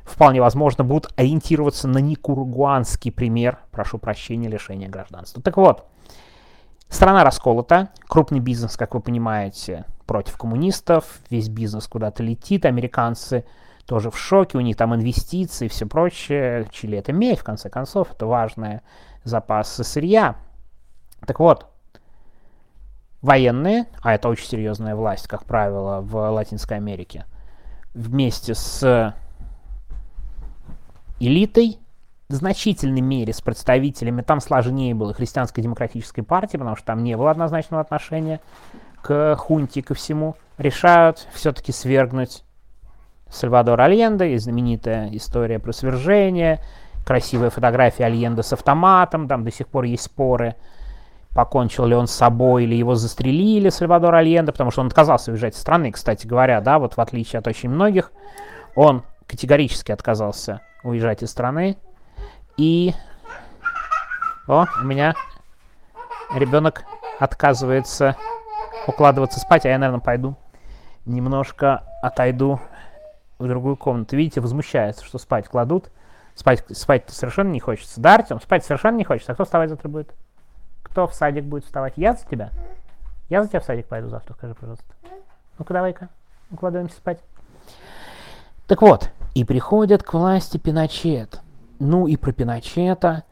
вполне 0.04 0.40
возможно, 0.40 0.84
будут 0.84 1.12
ориентироваться 1.16 1.86
на 1.86 1.98
никургуанский 1.98 3.12
пример, 3.12 3.58
прошу 3.70 3.98
прощения, 3.98 4.48
лишения 4.48 4.88
гражданства. 4.88 5.42
Так 5.42 5.56
вот, 5.58 5.86
страна 6.88 7.24
расколота, 7.24 7.90
крупный 8.06 8.40
бизнес, 8.40 8.76
как 8.76 8.94
вы 8.94 9.00
понимаете, 9.00 9.84
против 10.06 10.38
коммунистов, 10.38 11.20
весь 11.28 11.48
бизнес 11.48 11.86
куда-то 11.86 12.22
летит, 12.22 12.64
американцы 12.64 13.44
тоже 13.86 14.10
в 14.10 14.18
шоке, 14.18 14.58
у 14.58 14.62
них 14.62 14.76
там 14.76 14.94
инвестиции 14.94 15.66
и 15.66 15.68
все 15.68 15.86
прочее. 15.86 16.66
Чили 16.70 16.98
это 16.98 17.12
медь, 17.12 17.38
в 17.38 17.44
конце 17.44 17.68
концов, 17.70 18.12
это 18.12 18.26
важный 18.26 18.80
запас 19.24 19.74
сырья. 19.74 20.36
Так 21.26 21.40
вот, 21.40 21.66
военные, 23.22 23.86
а 24.02 24.14
это 24.14 24.28
очень 24.28 24.46
серьезная 24.46 24.94
власть, 24.94 25.26
как 25.26 25.44
правило, 25.44 26.00
в 26.00 26.30
Латинской 26.30 26.76
Америке, 26.76 27.24
вместе 27.94 28.54
с 28.54 29.14
элитой, 31.18 31.78
в 32.28 32.34
значительной 32.34 33.00
мере 33.00 33.32
с 33.32 33.40
представителями, 33.40 34.22
там 34.22 34.40
сложнее 34.40 34.94
было 34.94 35.14
христианской 35.14 35.62
демократической 35.62 36.22
партии, 36.22 36.58
потому 36.58 36.76
что 36.76 36.86
там 36.86 37.02
не 37.02 37.16
было 37.16 37.30
однозначного 37.30 37.80
отношения 37.80 38.40
к 39.02 39.34
хунте, 39.36 39.82
ко 39.82 39.94
всему, 39.94 40.36
решают 40.58 41.26
все-таки 41.32 41.72
свергнуть 41.72 42.44
Сальвадора 43.30 43.84
Альенде, 43.84 44.32
и 44.34 44.38
знаменитая 44.38 45.08
история 45.12 45.58
про 45.58 45.72
свержение, 45.72 46.60
красивая 47.06 47.50
фотография 47.50 48.04
Альенде 48.04 48.42
с 48.42 48.52
автоматом, 48.52 49.28
там 49.28 49.44
до 49.44 49.50
сих 49.50 49.66
пор 49.68 49.84
есть 49.84 50.04
споры, 50.04 50.54
покончил 51.34 51.86
ли 51.86 51.94
он 51.94 52.06
с 52.06 52.12
собой 52.12 52.64
или 52.64 52.74
его 52.74 52.94
застрелили 52.94 53.68
Сальвадор 53.68 54.14
Альенде, 54.14 54.52
потому 54.52 54.70
что 54.70 54.80
он 54.80 54.88
отказался 54.88 55.30
уезжать 55.30 55.54
из 55.54 55.60
страны, 55.60 55.92
кстати 55.92 56.26
говоря, 56.26 56.60
да, 56.60 56.78
вот 56.78 56.96
в 56.96 57.00
отличие 57.00 57.38
от 57.38 57.46
очень 57.46 57.70
многих, 57.70 58.12
он 58.74 59.02
категорически 59.26 59.92
отказался 59.92 60.60
уезжать 60.82 61.22
из 61.22 61.30
страны. 61.30 61.76
И... 62.56 62.94
О, 64.46 64.66
у 64.80 64.84
меня 64.84 65.14
ребенок 66.34 66.84
отказывается 67.18 68.16
укладываться 68.86 69.40
спать, 69.40 69.66
а 69.66 69.68
я, 69.68 69.78
наверное, 69.78 70.00
пойду 70.00 70.36
немножко 71.08 71.84
отойду 72.02 72.60
в 73.38 73.46
другую 73.46 73.76
комнату. 73.76 74.16
Видите, 74.16 74.40
возмущается, 74.40 75.04
что 75.04 75.18
спать 75.18 75.48
кладут. 75.48 75.90
Спать, 76.34 76.64
спать 76.76 77.04
совершенно 77.08 77.50
не 77.50 77.60
хочется. 77.60 78.00
Да, 78.00 78.14
Артем, 78.14 78.40
спать 78.40 78.64
совершенно 78.64 78.96
не 78.96 79.04
хочется. 79.04 79.32
А 79.32 79.34
кто 79.34 79.44
вставать 79.44 79.70
завтра 79.70 79.88
будет? 79.88 80.14
Кто 80.90 81.06
в 81.06 81.14
садик 81.14 81.44
будет 81.44 81.64
вставать? 81.64 81.94
Я 81.96 82.14
за 82.14 82.26
тебя? 82.26 82.50
Я 83.28 83.42
за 83.42 83.48
тебя 83.48 83.60
в 83.60 83.64
садик 83.64 83.86
пойду 83.86 84.08
завтра, 84.08 84.34
скажи, 84.34 84.54
пожалуйста. 84.54 84.84
Ну-ка, 85.58 85.74
давай-ка, 85.74 86.08
укладываемся 86.50 86.96
спать. 86.96 87.20
Так 88.66 88.82
вот, 88.82 89.10
и 89.34 89.44
приходит 89.44 90.02
к 90.02 90.14
власти 90.14 90.58
Пиночет. 90.58 91.40
Ну 91.78 92.06
и 92.06 92.16
про 92.16 92.32
Пиночета 92.32 93.24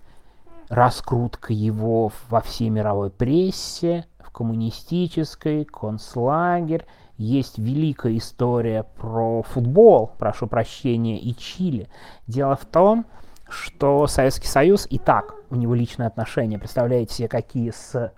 раскрутка 0.69 1.53
его 1.53 2.13
во 2.29 2.41
всей 2.41 2.71
мировой 2.71 3.11
прессе, 3.11 4.07
в 4.19 4.31
коммунистической, 4.31 5.65
концлагерь. 5.65 6.85
Есть 7.17 7.59
великая 7.59 8.17
история 8.19 8.83
про 8.83 9.43
футбол, 9.43 10.13
прошу 10.19 10.47
прощения, 10.47 11.19
и 11.19 11.35
Чили. 11.35 11.89
Дело 12.27 12.57
в 12.57 12.67
том, 12.67 13.07
что 13.49 14.07
Советский 14.07 14.49
Союз 14.49 14.87
и 14.91 14.99
так, 14.99 15.35
у 15.51 15.57
него 15.57 15.75
личные 15.75 16.07
отношения, 16.07 16.59
представляете 16.59 17.15
себе, 17.15 17.29
какие 17.29 17.71
с 17.71 18.13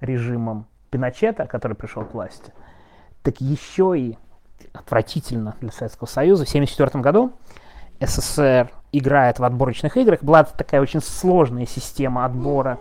режимом 0.00 0.66
Пиночета, 0.90 1.46
который 1.46 1.76
пришел 1.76 2.04
к 2.04 2.14
власти, 2.14 2.52
так 3.22 3.40
еще 3.40 3.98
и 3.98 4.18
отвратительно 4.72 5.56
для 5.60 5.72
Советского 5.72 6.06
Союза. 6.06 6.44
В 6.44 6.48
1974 6.48 7.02
году 7.02 7.32
СССР 8.00 8.70
играет 8.92 9.38
в 9.38 9.44
отборочных 9.44 9.96
играх. 9.96 10.22
Была 10.22 10.44
такая 10.44 10.80
очень 10.80 11.02
сложная 11.02 11.66
система 11.66 12.24
отбора. 12.24 12.78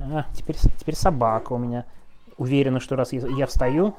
А, 0.00 0.26
теперь, 0.34 0.56
теперь 0.56 0.96
собака 0.96 1.52
у 1.52 1.58
меня. 1.58 1.84
Уверена, 2.36 2.80
что 2.80 2.96
раз 2.96 3.12
я, 3.12 3.46
встаю, 3.46 3.94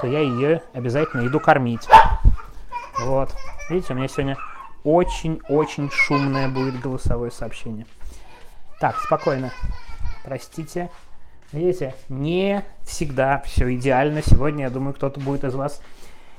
то 0.00 0.06
я 0.06 0.20
ее 0.20 0.62
обязательно 0.74 1.26
иду 1.26 1.40
кормить. 1.40 1.88
Вот. 3.00 3.34
Видите, 3.70 3.94
у 3.94 3.96
меня 3.96 4.08
сегодня 4.08 4.36
очень-очень 4.84 5.90
шумное 5.90 6.48
будет 6.48 6.80
голосовое 6.80 7.30
сообщение. 7.30 7.86
Так, 8.80 8.96
спокойно. 8.98 9.52
Простите. 10.24 10.88
Видите, 11.52 11.94
не 12.08 12.62
всегда 12.84 13.42
все 13.44 13.74
идеально. 13.74 14.22
Сегодня, 14.22 14.64
я 14.64 14.70
думаю, 14.70 14.94
кто-то 14.94 15.18
будет 15.18 15.44
из 15.44 15.54
вас 15.54 15.80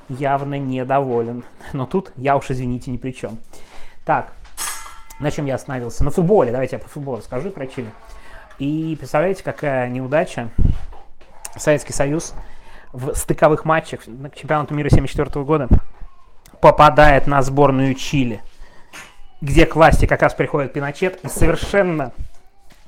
явно 0.08 0.58
недоволен. 0.58 1.44
Но 1.74 1.86
тут 1.86 2.12
я 2.16 2.38
уж, 2.38 2.50
извините, 2.50 2.92
ни 2.92 2.98
при 2.98 3.12
чем. 3.12 3.40
Так, 4.06 4.32
на 5.20 5.32
чем 5.32 5.46
я 5.48 5.56
остановился? 5.56 6.04
На 6.04 6.12
футболе. 6.12 6.52
Давайте 6.52 6.78
я 6.78 6.82
по 6.82 6.88
футболу 6.88 7.22
скажу 7.22 7.52
про 7.52 7.68
Чили. 7.68 7.92
И 8.58 8.96
представляете, 8.98 9.44
какая 9.44 9.90
неудача. 9.90 10.50
Советский 11.58 11.94
Союз 11.94 12.34
в 12.94 13.16
стыковых 13.16 13.66
матчах 13.66 14.08
на 14.08 14.30
чемпионату 14.30 14.74
мира 14.76 14.88
1974 14.88 15.44
года 15.44 15.68
попадает 16.62 17.28
на 17.28 17.42
сборную 17.42 17.96
Чили, 17.96 18.42
где 19.42 19.66
к 19.66 19.76
власти 19.76 20.06
как 20.06 20.22
раз 20.22 20.34
приходит 20.34 20.74
Пиночет 20.74 21.24
и 21.24 21.28
совершенно 21.28 22.14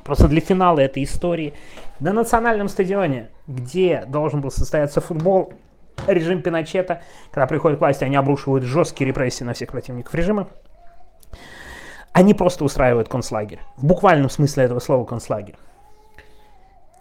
просто 0.04 0.28
для 0.28 0.42
финала 0.42 0.80
этой 0.80 1.04
истории 1.04 1.54
на 2.00 2.14
национальном 2.14 2.68
стадионе, 2.68 3.30
где 3.48 4.06
должен 4.08 4.42
был 4.42 4.52
состояться 4.52 5.02
футбол, 5.02 5.54
режим 6.08 6.42
Пиночета, 6.42 7.02
когда 7.32 7.48
приходят 7.48 7.78
к 7.78 7.82
власти, 7.82 8.04
они 8.04 8.16
обрушивают 8.16 8.64
жесткие 8.64 9.08
репрессии 9.08 9.44
на 9.44 9.54
всех 9.54 9.70
противников 9.72 10.14
режима. 10.16 10.48
Они 12.14 12.34
просто 12.34 12.66
устраивают 12.66 13.08
концлагерь. 13.08 13.60
В 13.78 13.86
буквальном 13.86 14.30
смысле 14.30 14.66
этого 14.66 14.80
слова 14.80 15.06
концлагерь. 15.06 15.56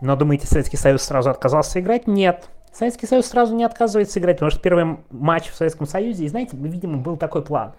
Но 0.01 0.17
думаете, 0.17 0.47
Советский 0.47 0.77
Союз 0.77 1.03
сразу 1.03 1.31
отказался 1.31 1.81
играть? 1.81 2.07
Нет. 2.07 2.49
Советский 2.73 3.07
Союз 3.07 3.27
сразу 3.27 3.55
не 3.55 3.65
отказывается 3.65 4.21
играть, 4.21 4.37
потому 4.37 4.51
что 4.51 4.61
первый 4.61 4.99
матч 5.11 5.49
в 5.49 5.57
Советском 5.57 5.87
Союзе, 5.87 6.25
и 6.25 6.29
знаете, 6.29 6.57
видимо, 6.57 6.99
был 6.99 7.17
такой 7.17 7.43
план. 7.43 7.73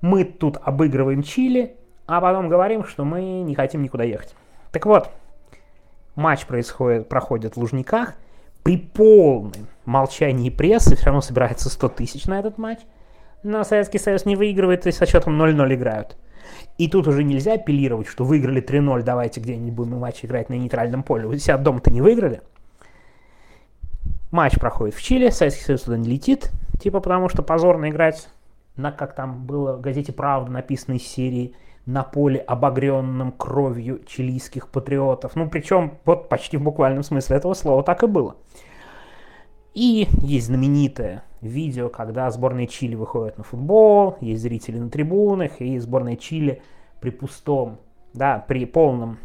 Мы 0.00 0.24
тут 0.24 0.58
обыгрываем 0.62 1.22
Чили, 1.22 1.76
а 2.06 2.20
потом 2.20 2.48
говорим, 2.48 2.84
что 2.84 3.04
мы 3.04 3.42
не 3.42 3.54
хотим 3.54 3.82
никуда 3.82 4.04
ехать. 4.04 4.34
Так 4.72 4.86
вот, 4.86 5.10
матч 6.14 6.46
происходит, 6.46 7.08
проходит 7.08 7.56
в 7.56 7.60
Лужниках, 7.60 8.14
при 8.62 8.76
полном 8.78 9.52
молчании 9.84 10.50
прессы 10.50 10.96
все 10.96 11.06
равно 11.06 11.20
собирается 11.20 11.70
100 11.70 11.88
тысяч 11.90 12.24
на 12.26 12.40
этот 12.40 12.58
матч, 12.58 12.80
но 13.42 13.62
Советский 13.62 13.98
Союз 13.98 14.24
не 14.24 14.34
выигрывает 14.34 14.86
и 14.86 14.92
со 14.92 15.06
счетом 15.06 15.40
0-0 15.40 15.74
играют. 15.74 16.16
И 16.78 16.88
тут 16.88 17.06
уже 17.06 17.22
нельзя 17.22 17.54
апеллировать, 17.54 18.08
что 18.08 18.24
выиграли 18.24 18.62
3-0, 18.62 19.02
давайте 19.02 19.40
где-нибудь 19.40 19.72
будем 19.72 19.98
матч 19.98 20.24
играть 20.24 20.48
на 20.48 20.54
нейтральном 20.54 21.02
поле. 21.02 21.26
Вы 21.26 21.38
себя 21.38 21.56
дома-то 21.56 21.90
не 21.90 22.00
выиграли. 22.00 22.40
Матч 24.30 24.58
проходит 24.58 24.94
в 24.94 25.02
Чили, 25.02 25.30
Советский 25.30 25.62
Союз 25.62 25.82
туда 25.82 25.96
не 25.96 26.08
летит, 26.08 26.50
типа 26.80 27.00
потому 27.00 27.28
что 27.28 27.42
позорно 27.42 27.88
играть 27.88 28.28
на, 28.76 28.92
как 28.92 29.14
там 29.14 29.46
было 29.46 29.76
в 29.76 29.80
газете 29.80 30.12
«Правда» 30.12 30.50
написано 30.50 30.96
из 30.96 31.06
серии, 31.06 31.54
на 31.86 32.02
поле, 32.02 32.40
обогренном 32.40 33.32
кровью 33.32 34.04
чилийских 34.04 34.68
патриотов. 34.68 35.36
Ну, 35.36 35.48
причем 35.48 35.98
вот 36.04 36.28
почти 36.28 36.56
в 36.56 36.62
буквальном 36.62 37.04
смысле 37.04 37.36
этого 37.36 37.54
слова 37.54 37.82
так 37.82 38.02
и 38.02 38.06
было. 38.06 38.36
И 39.72 40.08
есть 40.22 40.46
знаменитое 40.46 41.22
видео, 41.40 41.88
когда 41.88 42.30
сборная 42.30 42.66
Чили 42.66 42.94
выходит 42.96 43.38
на 43.38 43.44
футбол, 43.44 44.16
есть 44.20 44.42
зрители 44.42 44.78
на 44.78 44.90
трибунах, 44.90 45.60
и 45.60 45.78
сборная 45.78 46.16
Чили 46.16 46.62
при 47.00 47.10
пустом, 47.10 47.78
да, 48.14 48.44
при 48.46 48.64
полном 48.64 49.18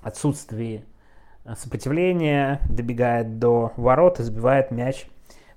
отсутствии 0.00 0.84
сопротивления 1.56 2.60
добегает 2.70 3.38
до 3.38 3.72
ворот 3.76 4.20
и 4.20 4.22
сбивает 4.22 4.70
мяч 4.70 5.06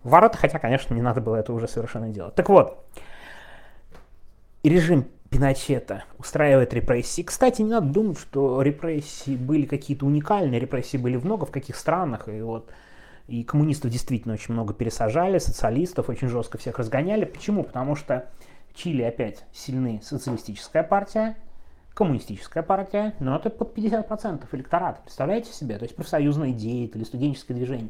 в 0.03 0.09
ворота, 0.09 0.37
хотя, 0.37 0.59
конечно, 0.59 0.93
не 0.93 1.01
надо 1.01 1.21
было 1.21 1.37
это 1.37 1.53
уже 1.53 1.67
совершенно 1.67 2.09
делать. 2.09 2.35
Так 2.35 2.49
вот, 2.49 2.85
режим 4.63 5.05
Пиночета 5.29 6.03
устраивает 6.17 6.73
репрессии. 6.73 7.21
Кстати, 7.21 7.61
не 7.61 7.69
надо 7.69 7.87
думать, 7.87 8.19
что 8.19 8.61
репрессии 8.61 9.35
были 9.35 9.65
какие-то 9.65 10.05
уникальные, 10.05 10.59
репрессии 10.59 10.97
были 10.97 11.17
много 11.17 11.45
в 11.45 11.51
каких 11.51 11.75
странах, 11.75 12.27
и 12.29 12.41
вот 12.41 12.71
и 13.27 13.43
коммунистов 13.43 13.91
действительно 13.91 14.35
очень 14.35 14.53
много 14.53 14.73
пересажали, 14.73 15.37
социалистов 15.37 16.07
очень 16.09 16.29
жестко 16.29 16.57
всех 16.57 16.79
разгоняли. 16.79 17.25
Почему? 17.25 17.63
Потому 17.63 17.95
что 17.95 18.29
Чили 18.73 19.01
опять 19.03 19.43
сильны 19.51 19.99
социалистическая 20.01 20.83
партия, 20.83 21.35
коммунистическая 21.93 22.63
партия, 22.63 23.15
но 23.19 23.35
это 23.35 23.49
под 23.49 23.77
50% 23.77 24.47
электората. 24.53 25.01
Представляете 25.01 25.51
себе? 25.51 25.77
То 25.77 25.83
есть 25.83 25.95
профсоюзные 25.95 26.53
деятели, 26.53 27.03
студенческое 27.03 27.57
движение. 27.57 27.89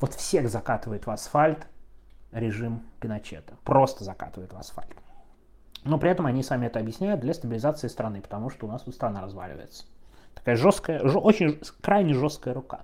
Вот 0.00 0.14
всех 0.14 0.48
закатывает 0.48 1.06
в 1.06 1.10
асфальт 1.10 1.66
режим 2.30 2.82
Пиночета. 3.00 3.54
Просто 3.64 4.04
закатывает 4.04 4.52
в 4.52 4.58
асфальт. 4.58 4.94
Но 5.84 5.98
при 5.98 6.10
этом 6.10 6.26
они 6.26 6.42
сами 6.42 6.66
это 6.66 6.78
объясняют 6.78 7.20
для 7.20 7.34
стабилизации 7.34 7.88
страны, 7.88 8.20
потому 8.20 8.50
что 8.50 8.66
у 8.66 8.70
нас 8.70 8.82
тут 8.82 8.94
страна 8.94 9.22
разваливается. 9.22 9.84
Такая 10.34 10.56
жесткая, 10.56 11.06
ж, 11.06 11.16
очень 11.16 11.60
крайне 11.80 12.14
жесткая 12.14 12.54
рука. 12.54 12.80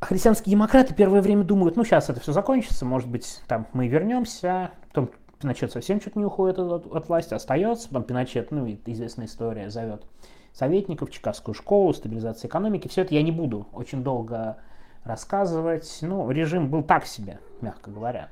А 0.00 0.06
христианские 0.06 0.52
демократы 0.52 0.94
первое 0.94 1.22
время 1.22 1.44
думают, 1.44 1.76
ну 1.76 1.84
сейчас 1.84 2.10
это 2.10 2.20
все 2.20 2.32
закончится, 2.32 2.84
может 2.84 3.08
быть, 3.08 3.40
там 3.46 3.66
мы 3.72 3.88
вернемся, 3.88 4.72
потом 4.88 5.10
Пиночет 5.40 5.72
совсем 5.72 5.98
чуть 5.98 6.14
не 6.14 6.24
уходит 6.24 6.58
от, 6.58 6.86
от 6.86 7.08
власти, 7.08 7.34
остается, 7.34 7.88
потом 7.88 8.04
Пиночет, 8.04 8.52
ну 8.52 8.66
и 8.66 8.78
известная 8.86 9.26
история, 9.26 9.70
зовет 9.70 10.04
советников, 10.52 11.10
Чикагскую 11.10 11.54
школу, 11.54 11.92
стабилизация 11.92 12.48
экономики. 12.48 12.88
Все 12.88 13.02
это 13.02 13.14
я 13.14 13.22
не 13.22 13.32
буду 13.32 13.66
очень 13.72 14.02
долго 14.02 14.56
рассказывать. 15.04 15.98
Ну, 16.02 16.30
режим 16.30 16.68
был 16.68 16.82
так 16.82 17.06
себе, 17.06 17.40
мягко 17.60 17.90
говоря. 17.90 18.28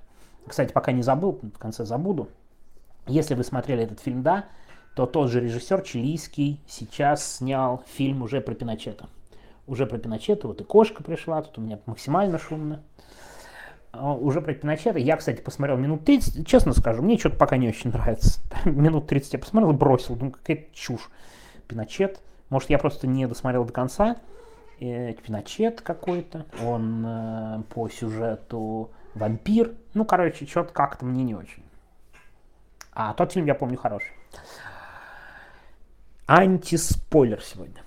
Кстати, 0.46 0.72
пока 0.72 0.92
не 0.92 1.02
забыл, 1.02 1.40
в 1.42 1.58
конце 1.58 1.84
забуду. 1.84 2.28
Если 3.06 3.34
вы 3.34 3.44
смотрели 3.44 3.84
этот 3.84 4.00
фильм, 4.00 4.22
да, 4.22 4.46
то 4.94 5.06
тот 5.06 5.30
же 5.30 5.40
режиссер 5.40 5.82
чилийский 5.82 6.60
сейчас 6.66 7.36
снял 7.36 7.84
фильм 7.86 8.22
уже 8.22 8.40
про 8.40 8.54
Пиночета 8.54 9.08
уже 9.70 9.86
про 9.86 9.98
Пиночета, 9.98 10.48
вот 10.48 10.60
и 10.60 10.64
кошка 10.64 11.02
пришла, 11.02 11.42
тут 11.42 11.58
у 11.58 11.60
меня 11.60 11.78
максимально 11.86 12.38
шумно. 12.38 12.82
А, 13.92 14.12
уже 14.12 14.40
про 14.40 14.52
Пиночета. 14.52 14.98
Я, 14.98 15.16
кстати, 15.16 15.40
посмотрел 15.40 15.76
минут 15.76 16.04
30, 16.04 16.46
честно 16.46 16.72
скажу, 16.72 17.02
мне 17.02 17.16
что-то 17.16 17.36
пока 17.36 17.56
не 17.56 17.68
очень 17.68 17.90
нравится. 17.90 18.40
минут 18.64 19.06
30 19.06 19.34
я 19.34 19.38
посмотрел 19.38 19.70
и 19.72 19.76
бросил, 19.76 20.16
думаю, 20.16 20.32
какая-то 20.32 20.74
чушь. 20.74 21.08
Пиночет. 21.68 22.20
Может, 22.48 22.68
я 22.68 22.78
просто 22.78 23.06
не 23.06 23.26
досмотрел 23.26 23.64
до 23.64 23.72
конца. 23.72 24.16
Э, 24.80 25.12
Пиночет 25.12 25.80
какой-то. 25.82 26.46
Он 26.64 27.04
э, 27.06 27.62
по 27.72 27.88
сюжету 27.88 28.90
вампир. 29.14 29.74
Ну, 29.94 30.04
короче, 30.04 30.46
что-то 30.46 30.72
как-то 30.72 31.04
мне 31.04 31.22
не 31.22 31.34
очень. 31.36 31.62
А 33.02 33.14
тот 33.14 33.32
фильм, 33.32 33.46
я 33.46 33.54
помню, 33.54 33.78
хороший. 33.78 34.12
Антиспойлер 36.26 37.40
сегодня. 37.40 37.82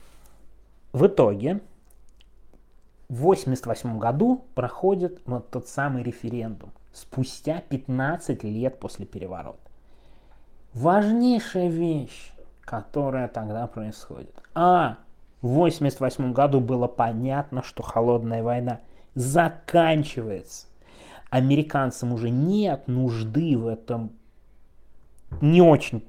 В 0.91 1.05
итоге 1.05 1.61
в 3.09 3.21
1988 3.21 3.99
году 3.99 4.43
проходит 4.55 5.21
вот 5.27 5.51
тот 5.51 5.67
самый 5.67 6.01
референдум, 6.01 6.71
спустя 6.93 7.61
15 7.69 8.43
лет 8.43 8.79
после 8.79 9.05
переворота. 9.05 9.59
Важнейшая 10.73 11.69
вещь, 11.69 12.31
которая 12.61 13.27
тогда 13.27 13.67
происходит. 13.67 14.33
А, 14.55 14.97
в 15.43 15.53
1988 15.53 16.33
году 16.33 16.59
было 16.59 16.87
понятно, 16.87 17.61
что 17.61 17.83
холодная 17.83 18.41
война 18.41 18.79
заканчивается. 19.13 20.65
Американцам 21.29 22.13
уже 22.13 22.31
нет 22.31 22.87
нужды 22.87 23.55
в 23.55 23.67
этом 23.67 24.13
не 25.41 25.61
очень 25.61 26.03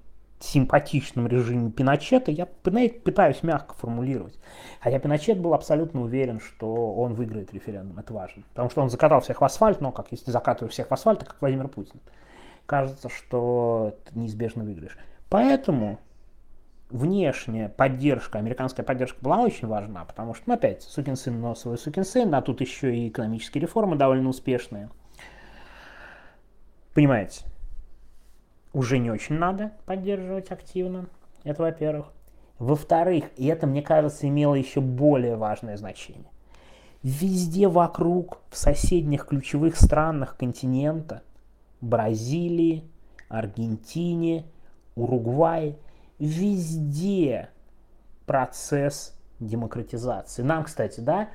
симпатичном 0.45 1.27
режиме 1.27 1.71
Пиночета, 1.71 2.31
я 2.31 2.47
пытаюсь 2.47 3.43
мягко 3.43 3.75
формулировать. 3.75 4.39
Хотя 4.81 4.99
Пиночет 4.99 5.39
был 5.39 5.55
абсолютно 5.55 6.03
уверен, 6.03 6.41
что 6.41 6.95
он 6.95 7.15
выиграет 7.15 7.53
референдум, 7.53 7.99
это 7.99 8.13
важно. 8.13 8.43
Потому 8.51 8.71
что 8.71 8.83
он 8.83 8.91
закатал 8.91 9.21
всех 9.21 9.41
в 9.41 9.45
асфальт, 9.45 9.81
но 9.81 9.91
как 9.93 10.09
если 10.11 10.31
закатываю 10.31 10.71
всех 10.71 10.89
в 10.89 10.93
асфальт, 10.93 11.25
как 11.25 11.37
Владимир 11.41 11.69
Путин. 11.69 12.01
Кажется, 12.67 13.09
что 13.09 13.97
ты 14.05 14.19
неизбежно 14.19 14.65
выиграешь. 14.65 14.97
Поэтому 15.29 15.99
внешняя 16.91 17.69
поддержка, 17.69 18.39
американская 18.39 18.85
поддержка 18.85 19.19
была 19.23 19.41
очень 19.41 19.67
важна, 19.67 20.05
потому 20.05 20.35
что, 20.35 20.45
ну, 20.47 20.55
опять, 20.55 20.83
сукин 20.83 21.17
сын, 21.17 21.41
но 21.41 21.55
свой 21.55 21.79
сукин 21.79 22.05
сын, 22.05 22.35
а 22.35 22.43
тут 22.43 22.61
еще 22.61 22.95
и 22.95 23.09
экономические 23.09 23.63
реформы 23.63 23.97
довольно 23.97 24.29
успешные. 24.29 24.91
Понимаете? 26.95 27.45
Уже 28.75 28.99
не 28.99 29.11
очень 29.11 29.37
надо 29.37 29.73
поддерживать 29.87 30.51
активно. 30.51 31.07
Это 31.45 31.63
во-первых. 31.63 32.13
Во-вторых, 32.59 33.25
и 33.37 33.47
это, 33.47 33.67
мне 33.67 33.83
кажется, 33.83 34.29
имело 34.29 34.55
еще 34.55 34.81
более 34.81 35.37
важное 35.37 35.77
значение. 35.77 36.31
Везде 37.03 37.69
вокруг, 37.69 38.39
в 38.51 38.57
соседних 38.57 39.27
ключевых 39.27 39.77
странах 39.77 40.37
континента, 40.37 41.23
Бразилии, 41.81 42.85
Аргентине, 43.29 44.47
Уругвае, 44.95 45.77
везде 46.19 47.51
процесс 48.27 49.19
демократизации. 49.41 50.43
Нам, 50.43 50.65
кстати, 50.65 51.01
да, 51.01 51.29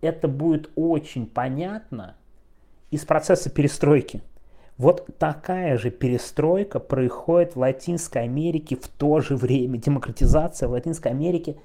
это 0.00 0.28
будет 0.28 0.70
очень 0.74 1.26
понятно 1.26 2.16
из 2.90 3.04
процесса 3.04 3.50
перестройки. 3.50 4.20
Вот 4.78 5.08
такая 5.18 5.76
же 5.76 5.90
перестройка 5.90 6.78
происходит 6.78 7.56
в 7.56 7.58
Латинской 7.58 8.22
Америке 8.22 8.76
в 8.76 8.86
то 8.86 9.20
же 9.20 9.34
время. 9.34 9.76
Демократизация 9.76 10.68
в 10.68 10.72
Латинской 10.72 11.10
Америке 11.10 11.56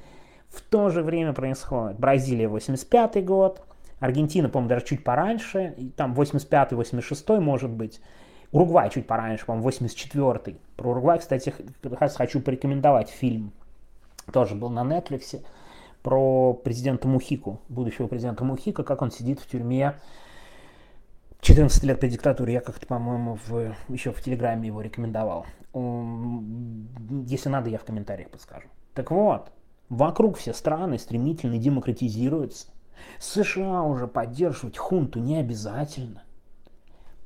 в 0.49 0.61
то 0.61 0.89
же 0.89 1.03
время 1.03 1.33
происходит. 1.33 1.99
Бразилия 1.99 2.47
85 2.47 3.23
год, 3.23 3.61
Аргентина, 3.99 4.49
по-моему, 4.49 4.69
даже 4.69 4.85
чуть 4.85 5.03
пораньше, 5.03 5.75
и 5.77 5.89
там 5.89 6.15
85-86 6.15 7.39
может 7.39 7.69
быть. 7.69 8.01
Уругвай 8.51 8.89
чуть 8.89 9.05
пораньше, 9.05 9.45
по-моему, 9.45 9.69
84-й. 9.69 10.57
Про 10.75 10.89
Уругвай, 10.89 11.19
кстати, 11.19 11.53
хочу 12.15 12.41
порекомендовать 12.41 13.09
фильм. 13.09 13.51
Тоже 14.31 14.55
был 14.55 14.69
на 14.69 14.81
Netflix. 14.81 15.43
Про 16.01 16.53
президента 16.53 17.07
Мухику, 17.07 17.61
будущего 17.69 18.07
президента 18.07 18.43
Мухика, 18.43 18.83
как 18.83 19.01
он 19.03 19.11
сидит 19.11 19.39
в 19.39 19.47
тюрьме 19.47 19.93
14 21.43 21.83
лет 21.83 21.99
при 21.99 22.07
диктатуре, 22.07 22.53
я 22.53 22.61
как-то, 22.61 22.87
по-моему, 22.87 23.37
в, 23.47 23.75
еще 23.89 24.13
в 24.13 24.21
Телеграме 24.21 24.67
его 24.67 24.79
рекомендовал. 24.79 25.45
Если 25.73 27.49
надо, 27.49 27.69
я 27.69 27.77
в 27.77 27.83
комментариях 27.83 28.29
подскажу. 28.29 28.67
Так 28.93 29.11
вот, 29.11 29.51
вокруг 29.89 30.37
все 30.37 30.53
страны 30.53 30.97
стремительно 30.97 31.57
демократизируются. 31.57 32.67
США 33.19 33.83
уже 33.83 34.07
поддерживать 34.07 34.77
хунту 34.77 35.19
не 35.19 35.35
обязательно. 35.37 36.23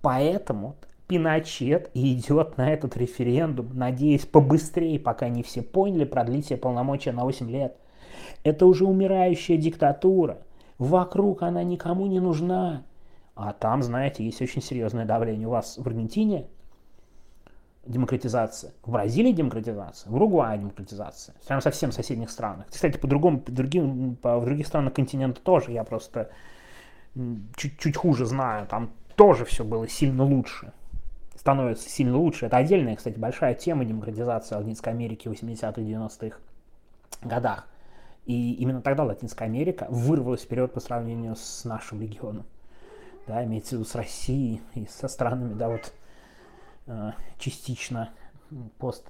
Поэтому 0.01 0.77
Пиночет 1.07 1.91
идет 1.93 2.57
на 2.57 2.73
этот 2.73 2.97
референдум, 2.97 3.69
надеясь 3.73 4.25
побыстрее, 4.25 4.99
пока 4.99 5.29
не 5.29 5.43
все 5.43 5.61
поняли, 5.61 6.05
продлить 6.05 6.47
себе 6.47 6.57
полномочия 6.57 7.11
на 7.11 7.23
8 7.23 7.51
лет. 7.51 7.77
Это 8.43 8.65
уже 8.65 8.85
умирающая 8.85 9.57
диктатура. 9.57 10.39
Вокруг 10.79 11.43
она 11.43 11.61
никому 11.61 12.07
не 12.07 12.19
нужна. 12.19 12.81
А 13.37 13.53
там, 13.53 13.83
знаете, 13.83 14.25
есть 14.25 14.41
очень 14.41 14.61
серьезное 14.61 15.05
давление. 15.05 15.47
У 15.47 15.51
вас 15.51 15.77
в 15.77 15.87
Аргентине 15.87 16.47
демократизация, 17.85 18.73
в 18.83 18.91
Бразилии 18.91 19.31
демократизация, 19.31 20.09
в 20.09 20.15
Уругвае 20.15 20.57
демократизация. 20.57 21.35
Прям 21.47 21.61
совсем 21.61 21.91
соседних 21.91 22.31
странах. 22.31 22.65
Кстати, 22.69 22.97
по-другому, 22.97 23.39
по 23.39 23.51
другим, 23.51 24.15
по, 24.15 24.39
в 24.39 24.45
других 24.45 24.65
странах 24.65 24.93
континента 24.93 25.39
тоже. 25.39 25.71
Я 25.71 25.83
просто 25.83 26.31
чуть-чуть 27.55 27.95
хуже 27.95 28.25
знаю. 28.25 28.65
Там 28.67 28.91
тоже 29.15 29.45
все 29.45 29.63
было 29.63 29.87
сильно 29.87 30.23
лучше 30.23 30.73
становится 31.37 31.87
сильно 31.87 32.17
лучше. 32.17 32.47
Это 32.47 32.57
отдельная, 32.57 32.95
кстати, 32.95 33.17
большая 33.17 33.53
тема 33.53 33.85
демократизации 33.85 34.55
Латинской 34.55 34.91
Америки 34.91 35.27
в 35.27 35.31
80-х, 35.31 35.79
90-х 35.79 36.37
годах. 37.21 37.67
И 38.25 38.55
именно 38.55 38.81
тогда 38.81 39.03
Латинская 39.03 39.45
Америка 39.45 39.87
вырвалась 39.89 40.41
вперед 40.41 40.73
по 40.73 40.79
сравнению 40.79 41.35
с 41.37 41.63
нашим 41.63 42.01
регионом. 42.01 42.45
Да, 43.27 43.43
имеется 43.43 43.71
в 43.75 43.79
виду 43.79 43.85
с 43.85 43.95
Россией 43.95 44.61
и 44.73 44.85
со 44.87 45.07
странами, 45.07 45.53
да, 45.53 45.67
вот 45.67 45.93
э, 46.87 47.11
частично 47.37 48.11
пост 48.77 49.05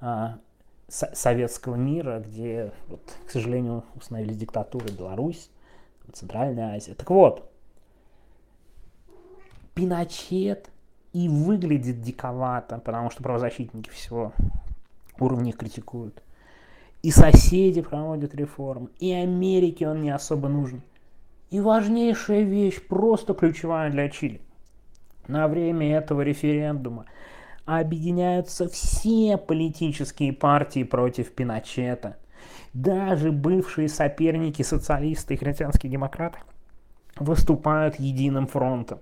э, 0.00 0.34
советского 0.88 1.74
мира, 1.74 2.20
где, 2.20 2.72
вот, 2.86 3.00
к 3.26 3.30
сожалению, 3.30 3.84
установились 3.96 4.36
диктатуры 4.36 4.90
Беларусь, 4.92 5.50
Центральная 6.12 6.76
Азия. 6.76 6.94
Так 6.94 7.10
вот, 7.10 7.50
Пиночет 9.74 10.70
и 11.12 11.28
выглядит 11.28 12.00
диковато, 12.00 12.78
потому 12.78 13.10
что 13.10 13.22
правозащитники 13.22 13.90
всего 13.90 14.32
уровня 15.18 15.52
критикуют. 15.52 16.22
И 17.02 17.10
соседи 17.10 17.82
проводят 17.82 18.34
реформы, 18.34 18.88
и 18.98 19.12
Америке 19.12 19.88
он 19.88 20.02
не 20.02 20.10
особо 20.10 20.48
нужен. 20.48 20.82
И 21.50 21.60
важнейшая 21.60 22.42
вещь, 22.42 22.86
просто 22.86 23.34
ключевая 23.34 23.90
для 23.90 24.08
Чили. 24.08 24.40
На 25.28 25.48
время 25.48 25.96
этого 25.96 26.20
референдума 26.22 27.06
объединяются 27.64 28.68
все 28.68 29.36
политические 29.36 30.32
партии 30.32 30.84
против 30.84 31.32
Пиночета. 31.32 32.16
Даже 32.72 33.32
бывшие 33.32 33.88
соперники 33.88 34.62
социалисты 34.62 35.34
и 35.34 35.36
христианские 35.36 35.90
демократы 35.90 36.38
выступают 37.18 37.98
единым 37.98 38.46
фронтом 38.46 39.00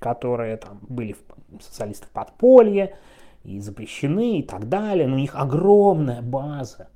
которые 0.00 0.56
там 0.56 0.80
были 0.88 1.14
социалисты 1.60 2.06
в 2.06 2.10
подполье 2.10 2.96
и 3.44 3.60
запрещены 3.60 4.40
и 4.40 4.42
так 4.42 4.68
далее, 4.68 5.06
но 5.06 5.14
у 5.14 5.18
них 5.18 5.36
огромная 5.36 6.22
база. 6.22 6.88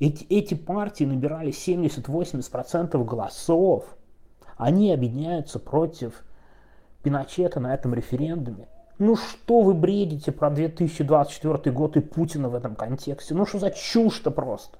Эти, 0.00 0.24
эти 0.24 0.54
партии 0.54 1.04
набирали 1.04 1.50
70-80% 1.50 3.04
голосов. 3.04 3.96
Они 4.56 4.92
объединяются 4.92 5.58
против 5.58 6.24
Пиночета 7.02 7.60
на 7.60 7.74
этом 7.74 7.94
референдуме. 7.94 8.68
Ну 8.98 9.14
что 9.14 9.60
вы 9.60 9.74
бредите 9.74 10.32
про 10.32 10.50
2024 10.50 11.72
год 11.72 11.96
и 11.96 12.00
Путина 12.00 12.48
в 12.48 12.54
этом 12.54 12.74
контексте? 12.74 13.34
Ну 13.34 13.46
что 13.46 13.58
за 13.58 13.70
чушь-то 13.70 14.30
просто? 14.30 14.78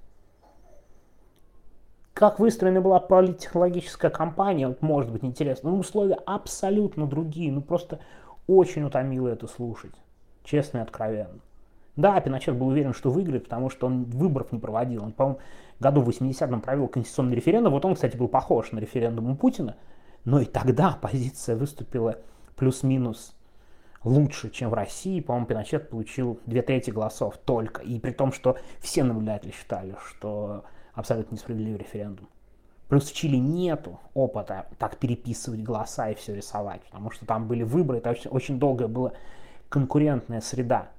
Как 2.14 2.40
выстроена 2.40 2.80
была 2.80 2.98
политтехнологическая 2.98 4.10
кампания, 4.10 4.66
вот 4.66 4.82
может 4.82 5.12
быть 5.12 5.22
интересно, 5.22 5.70
но 5.70 5.78
условия 5.78 6.18
абсолютно 6.26 7.06
другие, 7.06 7.52
ну 7.52 7.62
просто 7.62 8.00
очень 8.48 8.82
утомило 8.82 9.28
это 9.28 9.46
слушать, 9.46 9.94
честно 10.42 10.78
и 10.78 10.80
откровенно. 10.80 11.38
Да, 11.98 12.20
Пиночет 12.20 12.54
был 12.54 12.68
уверен, 12.68 12.94
что 12.94 13.10
выиграет, 13.10 13.44
потому 13.44 13.70
что 13.70 13.88
он 13.88 14.04
выборов 14.04 14.52
не 14.52 14.60
проводил. 14.60 15.02
Он, 15.02 15.10
по-моему, 15.10 15.40
году 15.80 16.00
в 16.00 16.08
80-м 16.08 16.60
провел 16.60 16.86
конституционный 16.86 17.34
референдум. 17.34 17.72
Вот 17.72 17.84
он, 17.84 17.96
кстати, 17.96 18.16
был 18.16 18.28
похож 18.28 18.70
на 18.70 18.78
референдум 18.78 19.32
у 19.32 19.34
Путина. 19.34 19.74
Но 20.24 20.38
и 20.40 20.44
тогда 20.44 20.90
оппозиция 20.90 21.56
выступила 21.56 22.20
плюс-минус 22.54 23.34
лучше, 24.04 24.48
чем 24.50 24.70
в 24.70 24.74
России. 24.74 25.18
По-моему, 25.20 25.48
Пиночет 25.48 25.90
получил 25.90 26.38
две 26.46 26.62
трети 26.62 26.92
голосов 26.92 27.36
только. 27.36 27.82
И 27.82 27.98
при 27.98 28.12
том, 28.12 28.32
что 28.32 28.56
все 28.78 29.02
наблюдатели 29.02 29.50
считали, 29.50 29.96
что 30.06 30.64
абсолютно 30.94 31.34
несправедливый 31.34 31.80
референдум. 31.80 32.28
Плюс 32.88 33.10
в 33.10 33.12
Чили 33.12 33.38
нету 33.38 33.98
опыта 34.14 34.68
так 34.78 34.98
переписывать 34.98 35.64
голоса 35.64 36.10
и 36.10 36.14
все 36.14 36.36
рисовать, 36.36 36.82
потому 36.82 37.10
что 37.10 37.26
там 37.26 37.48
были 37.48 37.64
выборы, 37.64 37.98
это 37.98 38.10
очень, 38.10 38.30
очень 38.30 38.60
долгая 38.60 38.86
была 38.86 39.14
конкурентная 39.68 40.40
среда. 40.40 40.90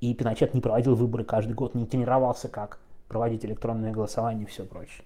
И 0.00 0.14
Пиночет 0.14 0.54
не 0.54 0.60
проводил 0.60 0.94
выборы 0.94 1.24
каждый 1.24 1.52
год, 1.52 1.74
не 1.74 1.86
тренировался, 1.86 2.48
как 2.48 2.78
проводить 3.08 3.44
электронное 3.44 3.92
голосование 3.92 4.44
и 4.44 4.48
все 4.48 4.64
прочее. 4.64 5.04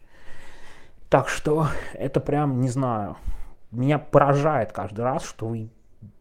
Так 1.08 1.28
что 1.28 1.68
это 1.94 2.20
прям, 2.20 2.60
не 2.60 2.68
знаю, 2.68 3.16
меня 3.70 3.98
поражает 3.98 4.72
каждый 4.72 5.02
раз, 5.02 5.24
что 5.24 5.46
вы 5.46 5.70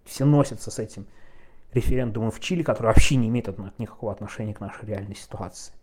все 0.05 0.25
носятся 0.25 0.71
с 0.71 0.79
этим 0.79 1.05
референдумом 1.73 2.31
в 2.31 2.39
Чили, 2.39 2.63
который 2.63 2.88
вообще 2.88 3.15
не 3.15 3.29
имеет 3.29 3.47
никакого 3.79 4.12
отношения 4.12 4.53
к 4.53 4.60
нашей 4.60 4.86
реальной 4.88 5.15
ситуации 5.15 5.73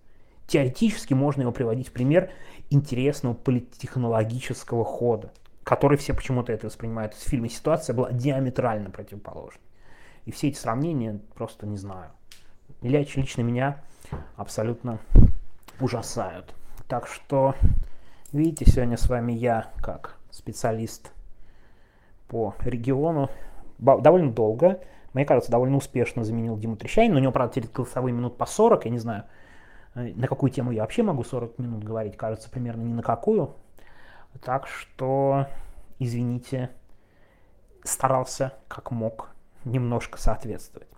теоретически 0.48 1.14
можно 1.14 1.42
его 1.42 1.52
приводить 1.52 1.88
в 1.88 1.92
пример 1.92 2.30
интересного 2.70 3.34
политтехнологического 3.34 4.84
хода, 4.84 5.32
который 5.62 5.96
все 5.98 6.14
почему-то 6.14 6.52
это 6.52 6.66
воспринимают 6.66 7.14
из 7.14 7.22
фильма. 7.22 7.48
Ситуация 7.48 7.94
была 7.94 8.10
диаметрально 8.10 8.90
противоположной. 8.90 9.62
И 10.24 10.32
все 10.32 10.48
эти 10.48 10.58
сравнения 10.58 11.20
просто 11.34 11.66
не 11.66 11.76
знаю. 11.76 12.10
Ильич 12.82 13.16
лично 13.16 13.42
меня 13.42 13.80
абсолютно 14.36 14.98
ужасают. 15.80 16.54
Так 16.86 17.06
что, 17.06 17.54
видите, 18.32 18.64
сегодня 18.70 18.96
с 18.96 19.08
вами 19.08 19.32
я, 19.32 19.70
как 19.82 20.16
специалист 20.30 21.12
по 22.28 22.54
региону, 22.60 23.30
довольно 23.78 24.32
долго, 24.32 24.80
мне 25.12 25.24
кажется, 25.24 25.50
довольно 25.50 25.76
успешно 25.76 26.24
заменил 26.24 26.56
Диму 26.56 26.76
Трещанина. 26.76 27.16
У 27.16 27.20
него, 27.20 27.32
правда, 27.32 27.54
теперь 27.54 27.70
голосовые 27.72 28.12
минут 28.12 28.36
по 28.36 28.46
40, 28.46 28.84
я 28.84 28.90
не 28.90 28.98
знаю, 28.98 29.24
Э, 29.98 30.12
на 30.14 30.26
какую 30.28 30.50
тему 30.50 30.70
я 30.70 30.82
вообще 30.82 31.02
могу 31.02 31.24
40 31.24 31.58
минут 31.58 31.82
говорить, 31.82 32.16
кажется, 32.16 32.50
примерно 32.50 32.82
ни 32.82 32.92
на 32.92 33.02
какую. 33.02 33.54
Так 34.42 34.66
что, 34.68 35.46
извините, 35.98 36.70
старался 37.82 38.52
как 38.68 38.90
мог 38.90 39.30
немножко 39.64 40.18
соответствовать. 40.18 40.88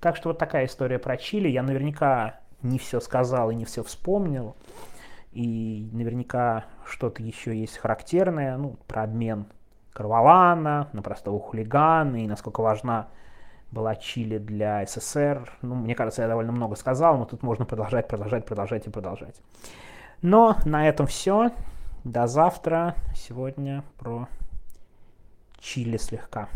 Так 0.00 0.16
что 0.16 0.30
вот 0.30 0.38
такая 0.38 0.66
история 0.66 0.98
про 0.98 1.16
Чили. 1.16 1.48
Я 1.48 1.62
наверняка 1.62 2.40
не 2.62 2.78
все 2.78 3.00
сказал 3.00 3.50
и 3.50 3.54
не 3.54 3.64
все 3.64 3.82
вспомнил. 3.82 4.56
И 5.32 5.88
наверняка 5.92 6.64
что-то 6.86 7.22
еще 7.22 7.56
есть 7.56 7.78
характерное, 7.78 8.56
ну, 8.56 8.76
про 8.86 9.02
обмен 9.02 9.46
Карвалана 9.92 10.88
на 10.92 11.02
простого 11.02 11.40
хулигана 11.40 12.16
и 12.22 12.26
насколько 12.26 12.60
важна 12.60 13.08
была 13.70 13.96
Чили 13.96 14.38
для 14.38 14.84
СССР. 14.86 15.50
Ну, 15.62 15.74
мне 15.74 15.94
кажется, 15.94 16.22
я 16.22 16.28
довольно 16.28 16.52
много 16.52 16.76
сказал, 16.76 17.18
но 17.18 17.24
тут 17.24 17.42
можно 17.42 17.64
продолжать, 17.64 18.08
продолжать, 18.08 18.46
продолжать 18.46 18.86
и 18.86 18.90
продолжать. 18.90 19.36
Но 20.22 20.56
на 20.64 20.88
этом 20.88 21.06
все. 21.06 21.50
До 22.04 22.26
завтра. 22.26 22.94
Сегодня 23.14 23.82
про 23.98 24.28
Чили 25.58 25.96
слегка. 25.96 26.48